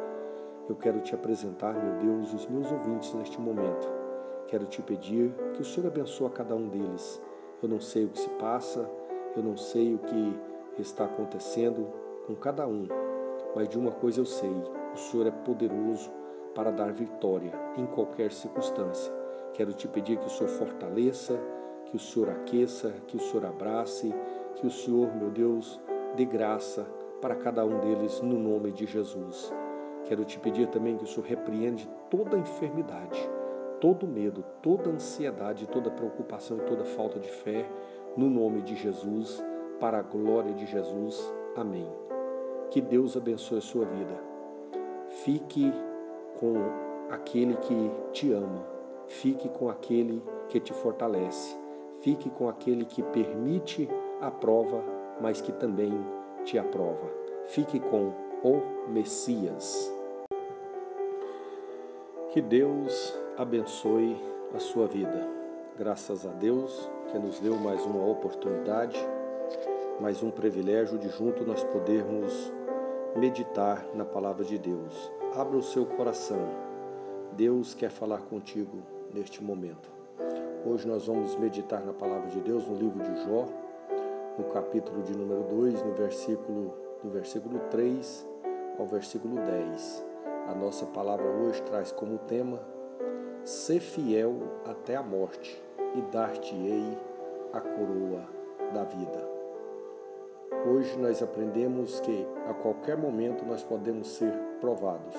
[0.68, 3.88] eu quero te apresentar, meu Deus, os meus ouvintes neste momento.
[4.48, 7.22] Quero te pedir que o Senhor abençoe a cada um deles.
[7.62, 8.88] Eu não sei o que se passa,
[9.36, 10.40] eu não sei o que
[10.78, 11.86] está acontecendo
[12.26, 12.86] com cada um,
[13.54, 14.50] mas de uma coisa eu sei:
[14.92, 16.10] o Senhor é poderoso
[16.54, 19.12] para dar vitória em qualquer circunstância.
[19.54, 21.38] Quero te pedir que o Senhor fortaleça,
[21.86, 24.12] que o Senhor aqueça, que o Senhor abrace,
[24.56, 25.80] que o Senhor, meu Deus,
[26.16, 26.86] dê graça
[27.20, 29.52] para cada um deles no nome de Jesus.
[30.06, 33.28] Quero te pedir também que o Senhor repreende toda enfermidade,
[33.80, 37.68] todo medo, toda ansiedade, toda preocupação e toda falta de fé,
[38.16, 39.42] no nome de Jesus,
[39.80, 41.32] para a glória de Jesus.
[41.56, 41.88] Amém.
[42.70, 44.14] Que Deus abençoe a sua vida.
[45.24, 45.72] Fique
[46.38, 46.54] com
[47.10, 48.64] aquele que te ama.
[49.08, 51.56] Fique com aquele que te fortalece.
[52.00, 53.88] Fique com aquele que permite
[54.20, 54.84] a prova,
[55.20, 55.92] mas que também
[56.44, 57.10] te aprova.
[57.46, 58.12] Fique com
[58.42, 59.95] o Messias.
[62.36, 64.14] Que Deus abençoe
[64.54, 65.26] a sua vida.
[65.78, 68.94] Graças a Deus que nos deu mais uma oportunidade,
[69.98, 72.52] mais um privilégio de junto nós podermos
[73.16, 75.10] meditar na palavra de Deus.
[75.34, 76.46] Abra o seu coração.
[77.32, 78.82] Deus quer falar contigo
[79.14, 79.88] neste momento.
[80.66, 83.48] Hoje nós vamos meditar na palavra de Deus no livro de Jó,
[84.36, 88.26] no capítulo de número 2, no versículo do versículo 3
[88.78, 90.15] ao versículo 10.
[90.48, 92.60] A nossa palavra hoje traz como tema:
[93.44, 95.60] Ser fiel até a morte,
[95.96, 96.96] e dar-te-ei
[97.52, 98.24] a coroa
[98.72, 99.28] da vida.
[100.68, 105.16] Hoje nós aprendemos que a qualquer momento nós podemos ser provados.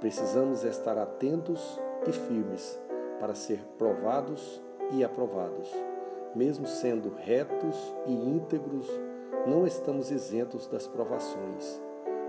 [0.00, 2.78] Precisamos estar atentos e firmes
[3.18, 4.62] para ser provados
[4.92, 5.68] e aprovados.
[6.34, 8.88] Mesmo sendo retos e íntegros,
[9.46, 11.85] não estamos isentos das provações.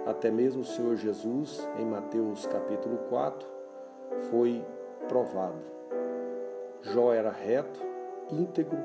[0.08, 3.46] Até mesmo o Senhor Jesus, em Mateus capítulo 4,
[4.32, 4.64] foi
[5.10, 5.60] provado.
[6.82, 7.78] Jó era reto,
[8.32, 8.80] íntegro,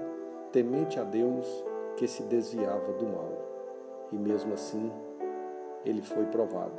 [0.51, 1.47] temente a Deus,
[1.97, 3.31] que se desviava do mal.
[4.11, 4.91] E mesmo assim,
[5.85, 6.75] ele foi provado.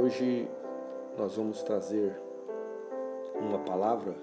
[0.00, 0.48] Hoje
[1.18, 2.18] nós vamos trazer
[3.38, 4.14] uma palavra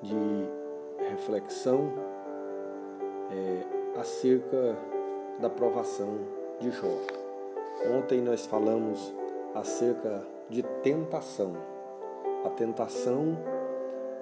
[0.00, 0.48] de
[1.10, 1.92] reflexão
[3.30, 4.74] é, acerca
[5.38, 6.16] da provação
[6.58, 7.23] de Jó.
[7.82, 9.14] Ontem nós falamos
[9.54, 11.52] acerca de tentação.
[12.44, 13.36] A tentação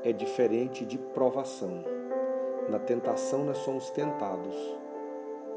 [0.02, 1.84] é diferente de provação.
[2.68, 4.56] Na tentação nós somos tentados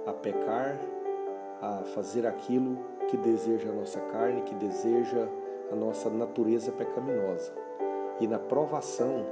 [0.06, 0.78] a pecar,
[1.62, 2.78] a fazer aquilo
[3.08, 5.28] que deseja a nossa carne, que deseja
[5.72, 7.54] a nossa natureza pecaminosa.
[8.20, 9.26] E na provação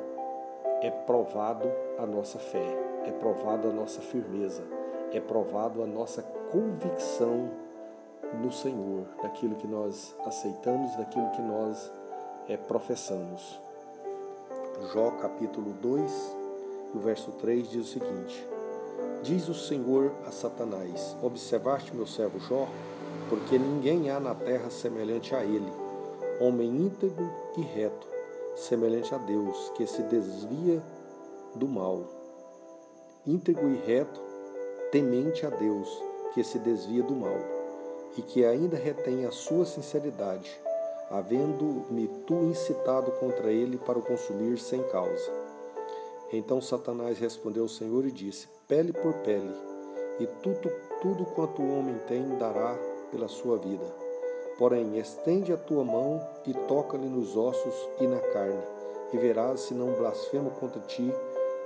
[0.82, 2.66] é provado a nossa fé,
[3.06, 4.64] é provado a nossa firmeza,
[5.12, 7.50] é provado a nossa convicção
[8.42, 11.92] no Senhor, daquilo que nós aceitamos, daquilo que nós
[12.48, 13.60] é, professamos.
[14.94, 16.38] Jó capítulo 2,
[16.96, 18.48] o verso 3 diz o seguinte:
[19.22, 22.68] Diz o Senhor a Satanás: Observaste meu servo Jó,
[23.30, 25.72] porque ninguém há na terra semelhante a ele,
[26.40, 28.08] homem íntegro e reto,
[28.56, 30.82] semelhante a Deus, que se desvia
[31.56, 32.04] do mal.
[33.26, 34.20] Íntegro e reto,
[34.92, 35.88] temente a Deus,
[36.34, 37.53] que se desvia do mal,
[38.18, 40.60] e que ainda retém a sua sinceridade,
[41.10, 45.32] havendo-me tu incitado contra ele para o consumir sem causa.
[46.32, 49.54] Então Satanás respondeu ao Senhor e disse: Pele por pele,
[50.20, 50.72] e tudo,
[51.02, 52.78] tudo quanto o homem tem dará
[53.12, 53.86] pela sua vida.
[54.58, 58.64] Porém, estende a tua mão e toca-lhe nos ossos e na carne,
[59.12, 61.14] e verás se não blasfemo contra ti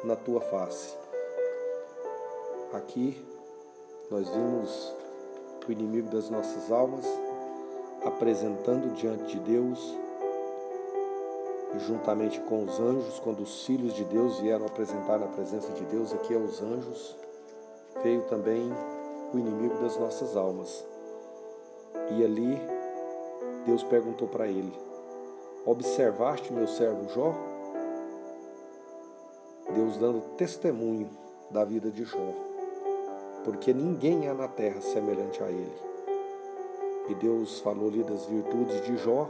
[0.04, 0.96] na tua face.
[2.74, 3.24] Aqui
[4.10, 4.94] nós vimos
[5.70, 7.06] o inimigo das nossas almas
[8.06, 9.96] apresentando diante de Deus,
[11.88, 16.14] juntamente com os anjos, quando os filhos de Deus vieram apresentar na presença de Deus,
[16.14, 17.16] aqui aos anjos,
[18.02, 18.72] veio também
[19.34, 20.86] o inimigo das nossas almas.
[22.12, 22.60] E ali
[23.66, 24.74] Deus perguntou para ele:
[25.66, 27.34] Observaste meu servo Jó?
[29.74, 31.10] Deus dando testemunho
[31.52, 32.34] da vida de Jó,
[33.48, 35.82] porque ninguém há na terra semelhante a ele.
[37.08, 39.30] E Deus falou-lhe das virtudes de Jó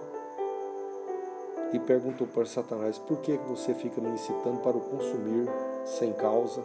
[1.72, 5.48] e perguntou para Satanás: Por que você fica me incitando para o consumir
[5.86, 6.64] sem causa,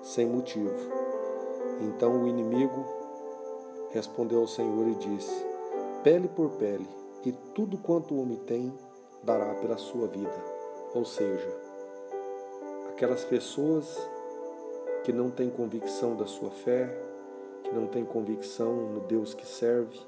[0.00, 0.72] sem motivo?
[1.80, 2.86] Então o inimigo
[3.90, 5.44] respondeu ao Senhor e disse:
[6.04, 6.88] Pele por pele,
[7.26, 8.72] e tudo quanto o homem tem
[9.24, 10.44] dará pela sua vida.
[10.94, 11.52] Ou seja,
[12.90, 13.98] aquelas pessoas
[15.04, 16.88] que não têm convicção da sua fé,
[17.64, 19.98] que não têm convicção no Deus que serve,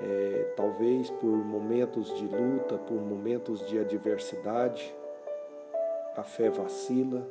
[0.00, 4.94] é, talvez por momentos de luta, por momentos de adversidade,
[6.16, 7.26] a fé vacila,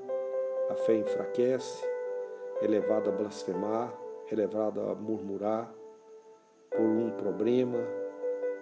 [0.69, 1.85] a fé enfraquece,
[2.61, 3.93] é levada a blasfemar,
[4.29, 5.73] é levada a murmurar
[6.69, 7.79] por um problema,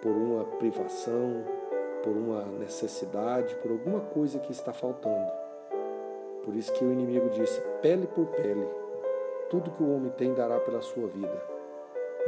[0.02, 1.44] por uma privação,
[2.02, 5.45] por uma necessidade, por alguma coisa que está faltando.
[6.46, 8.66] Por isso que o inimigo disse: pele por pele,
[9.50, 11.42] tudo que o homem tem dará pela sua vida.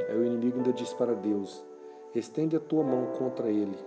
[0.09, 1.65] Aí o inimigo ainda disse para Deus:
[2.13, 3.79] estende a tua mão contra ele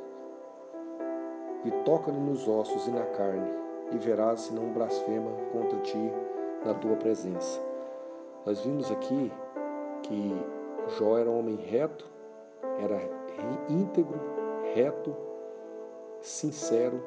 [1.65, 3.51] e toca-lhe nos ossos e na carne,
[3.91, 6.11] e verás se não blasfema contra ti
[6.65, 7.61] na tua presença.
[8.45, 9.31] Nós vimos aqui
[10.03, 10.35] que
[10.97, 12.09] Jó era um homem reto,
[12.79, 12.99] era
[13.69, 14.19] íntegro,
[14.73, 15.15] reto,
[16.21, 17.03] sincero,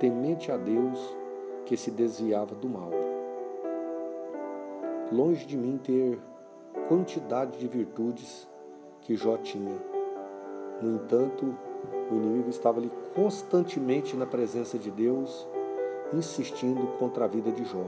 [0.00, 1.16] temente a Deus,
[1.64, 2.90] que se desviava do mal.
[5.10, 6.18] Longe de mim ter
[6.88, 8.48] quantidade de virtudes
[9.00, 9.76] que Jó tinha.
[10.80, 11.54] No entanto,
[12.10, 15.46] o inimigo estava ali constantemente na presença de Deus,
[16.12, 17.84] insistindo contra a vida de Jó.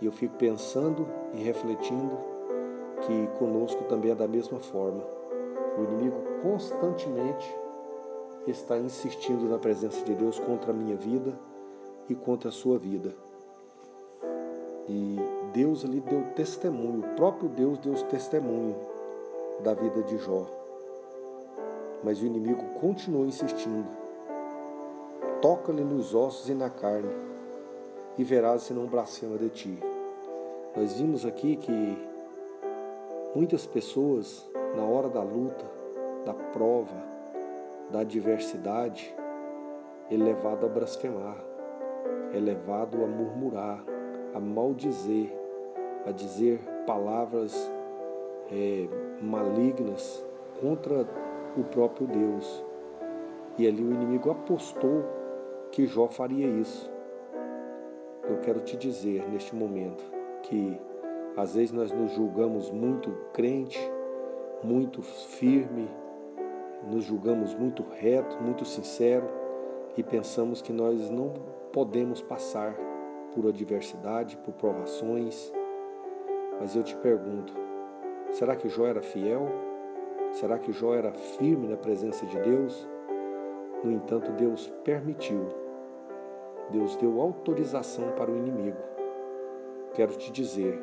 [0.00, 2.18] E eu fico pensando e refletindo
[3.02, 5.02] que conosco também é da mesma forma.
[5.78, 7.46] O inimigo constantemente
[8.46, 11.32] está insistindo na presença de Deus contra a minha vida
[12.08, 13.14] e contra a sua vida.
[14.88, 15.16] E
[15.52, 18.76] Deus ali deu testemunho, o próprio Deus deu testemunho
[19.62, 20.46] da vida de Jó.
[22.02, 23.88] Mas o inimigo continuou insistindo.
[25.40, 27.12] Toca-lhe nos ossos e na carne,
[28.18, 29.78] e verás se não blasfema de ti.
[30.76, 32.14] Nós vimos aqui que
[33.34, 35.64] Muitas pessoas, na hora da luta,
[36.24, 36.94] da prova,
[37.90, 39.12] da adversidade,
[40.08, 41.36] é levado a blasfemar,
[42.34, 43.84] é levado a murmurar,
[44.34, 45.32] a maldizer,
[46.04, 47.72] a dizer palavras
[48.50, 48.88] é,
[49.22, 50.24] malignas
[50.60, 51.06] contra
[51.56, 52.64] o próprio Deus.
[53.56, 55.04] E ali o inimigo apostou
[55.70, 56.90] que Jó faria isso.
[58.28, 60.02] Eu quero te dizer neste momento
[60.42, 60.76] que
[61.36, 63.78] às vezes nós nos julgamos muito crente,
[64.62, 65.88] muito firme,
[66.90, 69.26] nos julgamos muito reto, muito sincero
[69.96, 72.74] e pensamos que nós não podemos passar
[73.34, 75.52] por adversidade, por provações.
[76.58, 77.52] Mas eu te pergunto,
[78.30, 79.46] será que Jó era fiel?
[80.32, 82.88] Será que Jó era firme na presença de Deus?
[83.82, 85.48] No entanto, Deus permitiu,
[86.70, 88.78] Deus deu autorização para o inimigo.
[89.92, 90.80] Quero te dizer,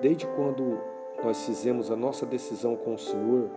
[0.00, 0.78] Desde quando
[1.24, 3.48] nós fizemos a nossa decisão com o Senhor,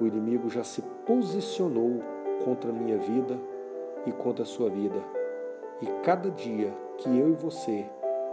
[0.00, 2.00] o inimigo já se posicionou
[2.42, 3.38] contra a minha vida
[4.06, 5.15] e contra a sua vida.
[5.80, 7.84] E cada dia que eu e você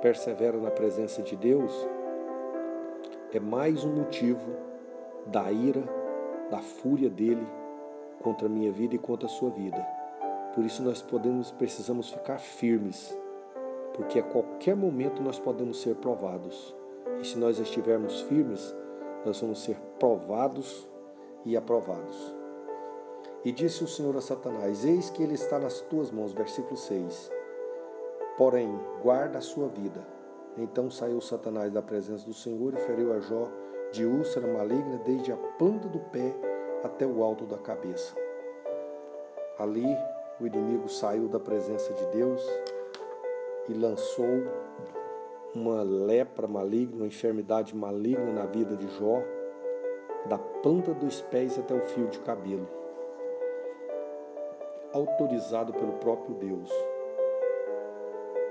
[0.01, 1.73] persevera na presença de Deus,
[3.33, 4.49] é mais um motivo
[5.25, 5.83] da ira,
[6.49, 7.45] da fúria dele
[8.21, 9.85] contra a minha vida e contra a sua vida.
[10.55, 13.17] Por isso nós podemos, precisamos ficar firmes,
[13.93, 16.73] porque a qualquer momento nós podemos ser provados.
[17.19, 18.73] E se nós estivermos firmes,
[19.25, 20.87] nós vamos ser provados
[21.43, 22.42] e aprovados.
[23.45, 26.31] E disse o Senhor a Satanás: Eis que ele está nas tuas mãos.
[26.31, 27.31] Versículo 6.
[28.37, 30.01] Porém, guarda a sua vida.
[30.57, 33.49] Então saiu Satanás da presença do Senhor e feriu a Jó
[33.91, 36.33] de úlcera maligna desde a planta do pé
[36.83, 38.15] até o alto da cabeça.
[39.57, 39.85] Ali
[40.39, 42.41] o inimigo saiu da presença de Deus
[43.69, 44.25] e lançou
[45.53, 49.21] uma lepra maligna, uma enfermidade maligna na vida de Jó,
[50.27, 52.67] da planta dos pés até o fio de cabelo,
[54.93, 56.71] autorizado pelo próprio Deus.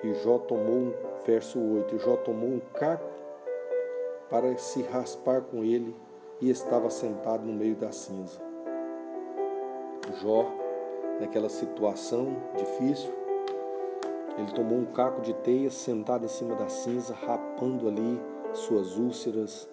[0.03, 0.93] E Jó tomou,
[1.25, 3.09] verso 8, e Jó tomou um caco
[4.29, 5.95] para se raspar com ele
[6.41, 8.41] e estava sentado no meio da cinza.
[10.21, 10.47] Jó,
[11.21, 13.13] naquela situação difícil,
[14.37, 18.21] ele tomou um caco de teia, sentado em cima da cinza, rapando ali
[18.53, 19.69] suas úlceras,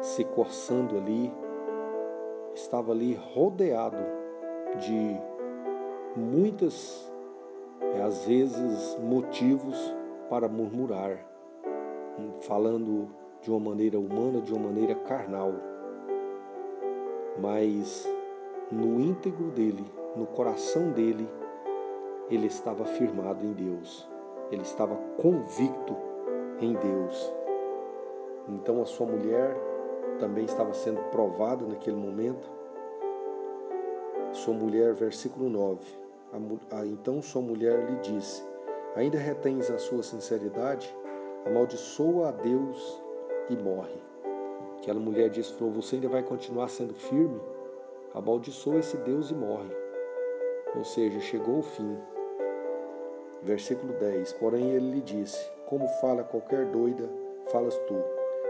[0.00, 1.32] se coçando ali.
[2.54, 3.98] Estava ali rodeado
[4.78, 5.20] de
[6.16, 7.10] muitas,
[7.94, 9.76] é, às vezes, motivos
[10.28, 11.18] para murmurar,
[12.42, 13.08] falando
[13.42, 15.52] de uma maneira humana, de uma maneira carnal.
[17.40, 18.08] Mas
[18.72, 19.84] no íntegro dele,
[20.16, 21.28] no coração dele,
[22.30, 24.08] ele estava firmado em Deus,
[24.50, 25.94] ele estava convicto
[26.60, 27.32] em Deus.
[28.48, 29.56] Então a sua mulher
[30.18, 32.50] também estava sendo provada naquele momento.
[34.32, 36.05] Sua mulher, versículo 9.
[36.84, 38.42] Então sua mulher lhe disse:
[38.94, 40.94] Ainda retens a sua sinceridade?
[41.44, 43.02] Amaldiçoa a Deus
[43.48, 44.02] e morre.
[44.78, 47.40] Aquela mulher disse: falou, Você ainda vai continuar sendo firme?
[48.14, 49.74] Amaldiçoa esse Deus e morre.
[50.76, 51.96] Ou seja, chegou o fim.
[53.42, 57.08] Versículo 10: Porém ele lhe disse: Como fala qualquer doida,
[57.50, 57.94] falas tu: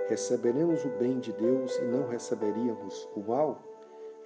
[0.09, 3.59] Receberemos o bem de Deus e não receberíamos o mal?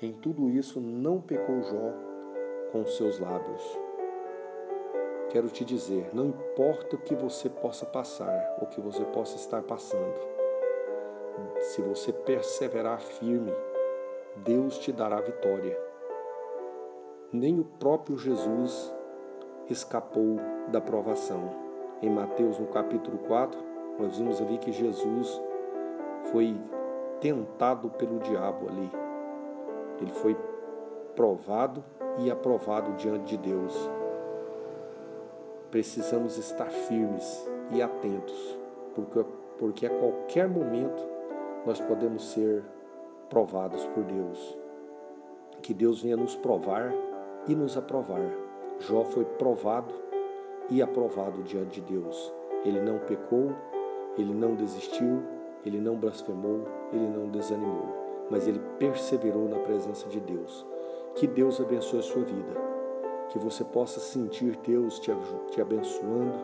[0.02, 2.09] Em tudo isso não pecou Jó
[2.72, 3.78] com seus lábios.
[5.30, 9.62] Quero te dizer, não importa o que você possa passar, o que você possa estar
[9.62, 10.18] passando,
[11.60, 13.52] se você perseverar firme,
[14.36, 15.78] Deus te dará vitória.
[17.32, 18.92] Nem o próprio Jesus
[19.68, 20.36] escapou
[20.68, 21.50] da provação.
[22.02, 23.60] Em Mateus, no capítulo 4,
[23.98, 25.40] nós vimos ali que Jesus
[26.32, 26.56] foi
[27.20, 28.90] tentado pelo diabo ali.
[30.00, 30.36] Ele foi
[31.14, 31.84] provado
[32.18, 33.74] e aprovado diante de Deus.
[35.70, 38.58] Precisamos estar firmes e atentos,
[38.94, 39.24] porque,
[39.58, 41.02] porque a qualquer momento
[41.64, 42.64] nós podemos ser
[43.28, 44.58] provados por Deus.
[45.62, 46.92] Que Deus venha nos provar
[47.46, 48.22] e nos aprovar.
[48.80, 49.94] Jó foi provado
[50.70, 52.32] e aprovado diante de Deus.
[52.64, 53.52] Ele não pecou,
[54.16, 55.22] ele não desistiu,
[55.64, 60.66] ele não blasfemou, ele não desanimou, mas ele perseverou na presença de Deus.
[61.14, 62.54] Que Deus abençoe a sua vida,
[63.28, 65.10] que você possa sentir Deus te,
[65.50, 66.38] te abençoando,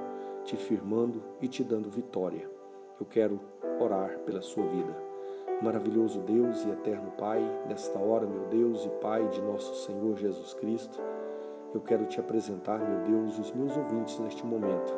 [0.45, 2.51] te firmando e te dando vitória.
[3.01, 3.41] Eu quero
[3.81, 4.95] orar pela sua vida.
[5.63, 10.53] Maravilhoso Deus e eterno Pai, nesta hora, meu Deus e Pai de nosso Senhor Jesus
[10.55, 11.01] Cristo,
[11.75, 14.93] eu quero te apresentar, meu Deus, os meus ouvintes neste momento.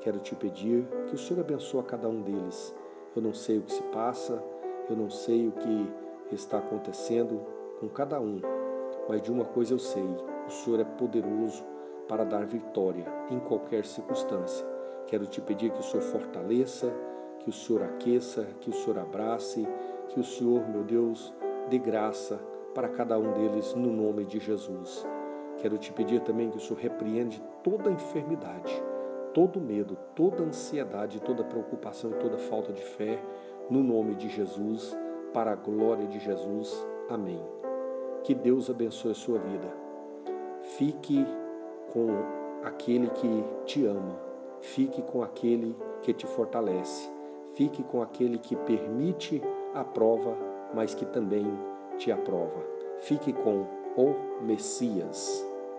[0.00, 2.74] Quero te pedir que o Senhor abençoe a cada um deles.
[3.16, 4.42] Eu não sei o que se passa,
[4.90, 7.40] Eu não sei o que está acontecendo
[7.80, 8.40] com cada um,
[9.08, 10.06] mas de uma coisa eu sei:
[10.46, 11.64] o Senhor é poderoso
[12.08, 14.66] para dar vitória em qualquer circunstância.
[15.06, 16.92] Quero te pedir que o Senhor fortaleça,
[17.40, 19.66] que o Senhor aqueça, que o Senhor abrace,
[20.08, 21.32] que o Senhor, meu Deus,
[21.68, 22.40] dê graça
[22.74, 25.06] para cada um deles no nome de Jesus.
[25.58, 28.82] Quero te pedir também que o Senhor repreende toda enfermidade,
[29.32, 33.22] todo medo, toda ansiedade, toda preocupação e toda falta de fé,
[33.70, 34.96] no nome de Jesus,
[35.32, 36.86] para a glória de Jesus.
[37.08, 37.63] Amém.
[38.24, 39.68] Que Deus abençoe a sua vida.
[40.78, 41.24] Fique
[41.92, 42.08] com
[42.64, 44.18] aquele que te ama,
[44.62, 47.10] fique com aquele que te fortalece,
[47.52, 49.42] fique com aquele que permite
[49.74, 50.36] a prova,
[50.74, 51.46] mas que também
[51.98, 52.64] te aprova.
[53.00, 55.46] Fique com o Messias.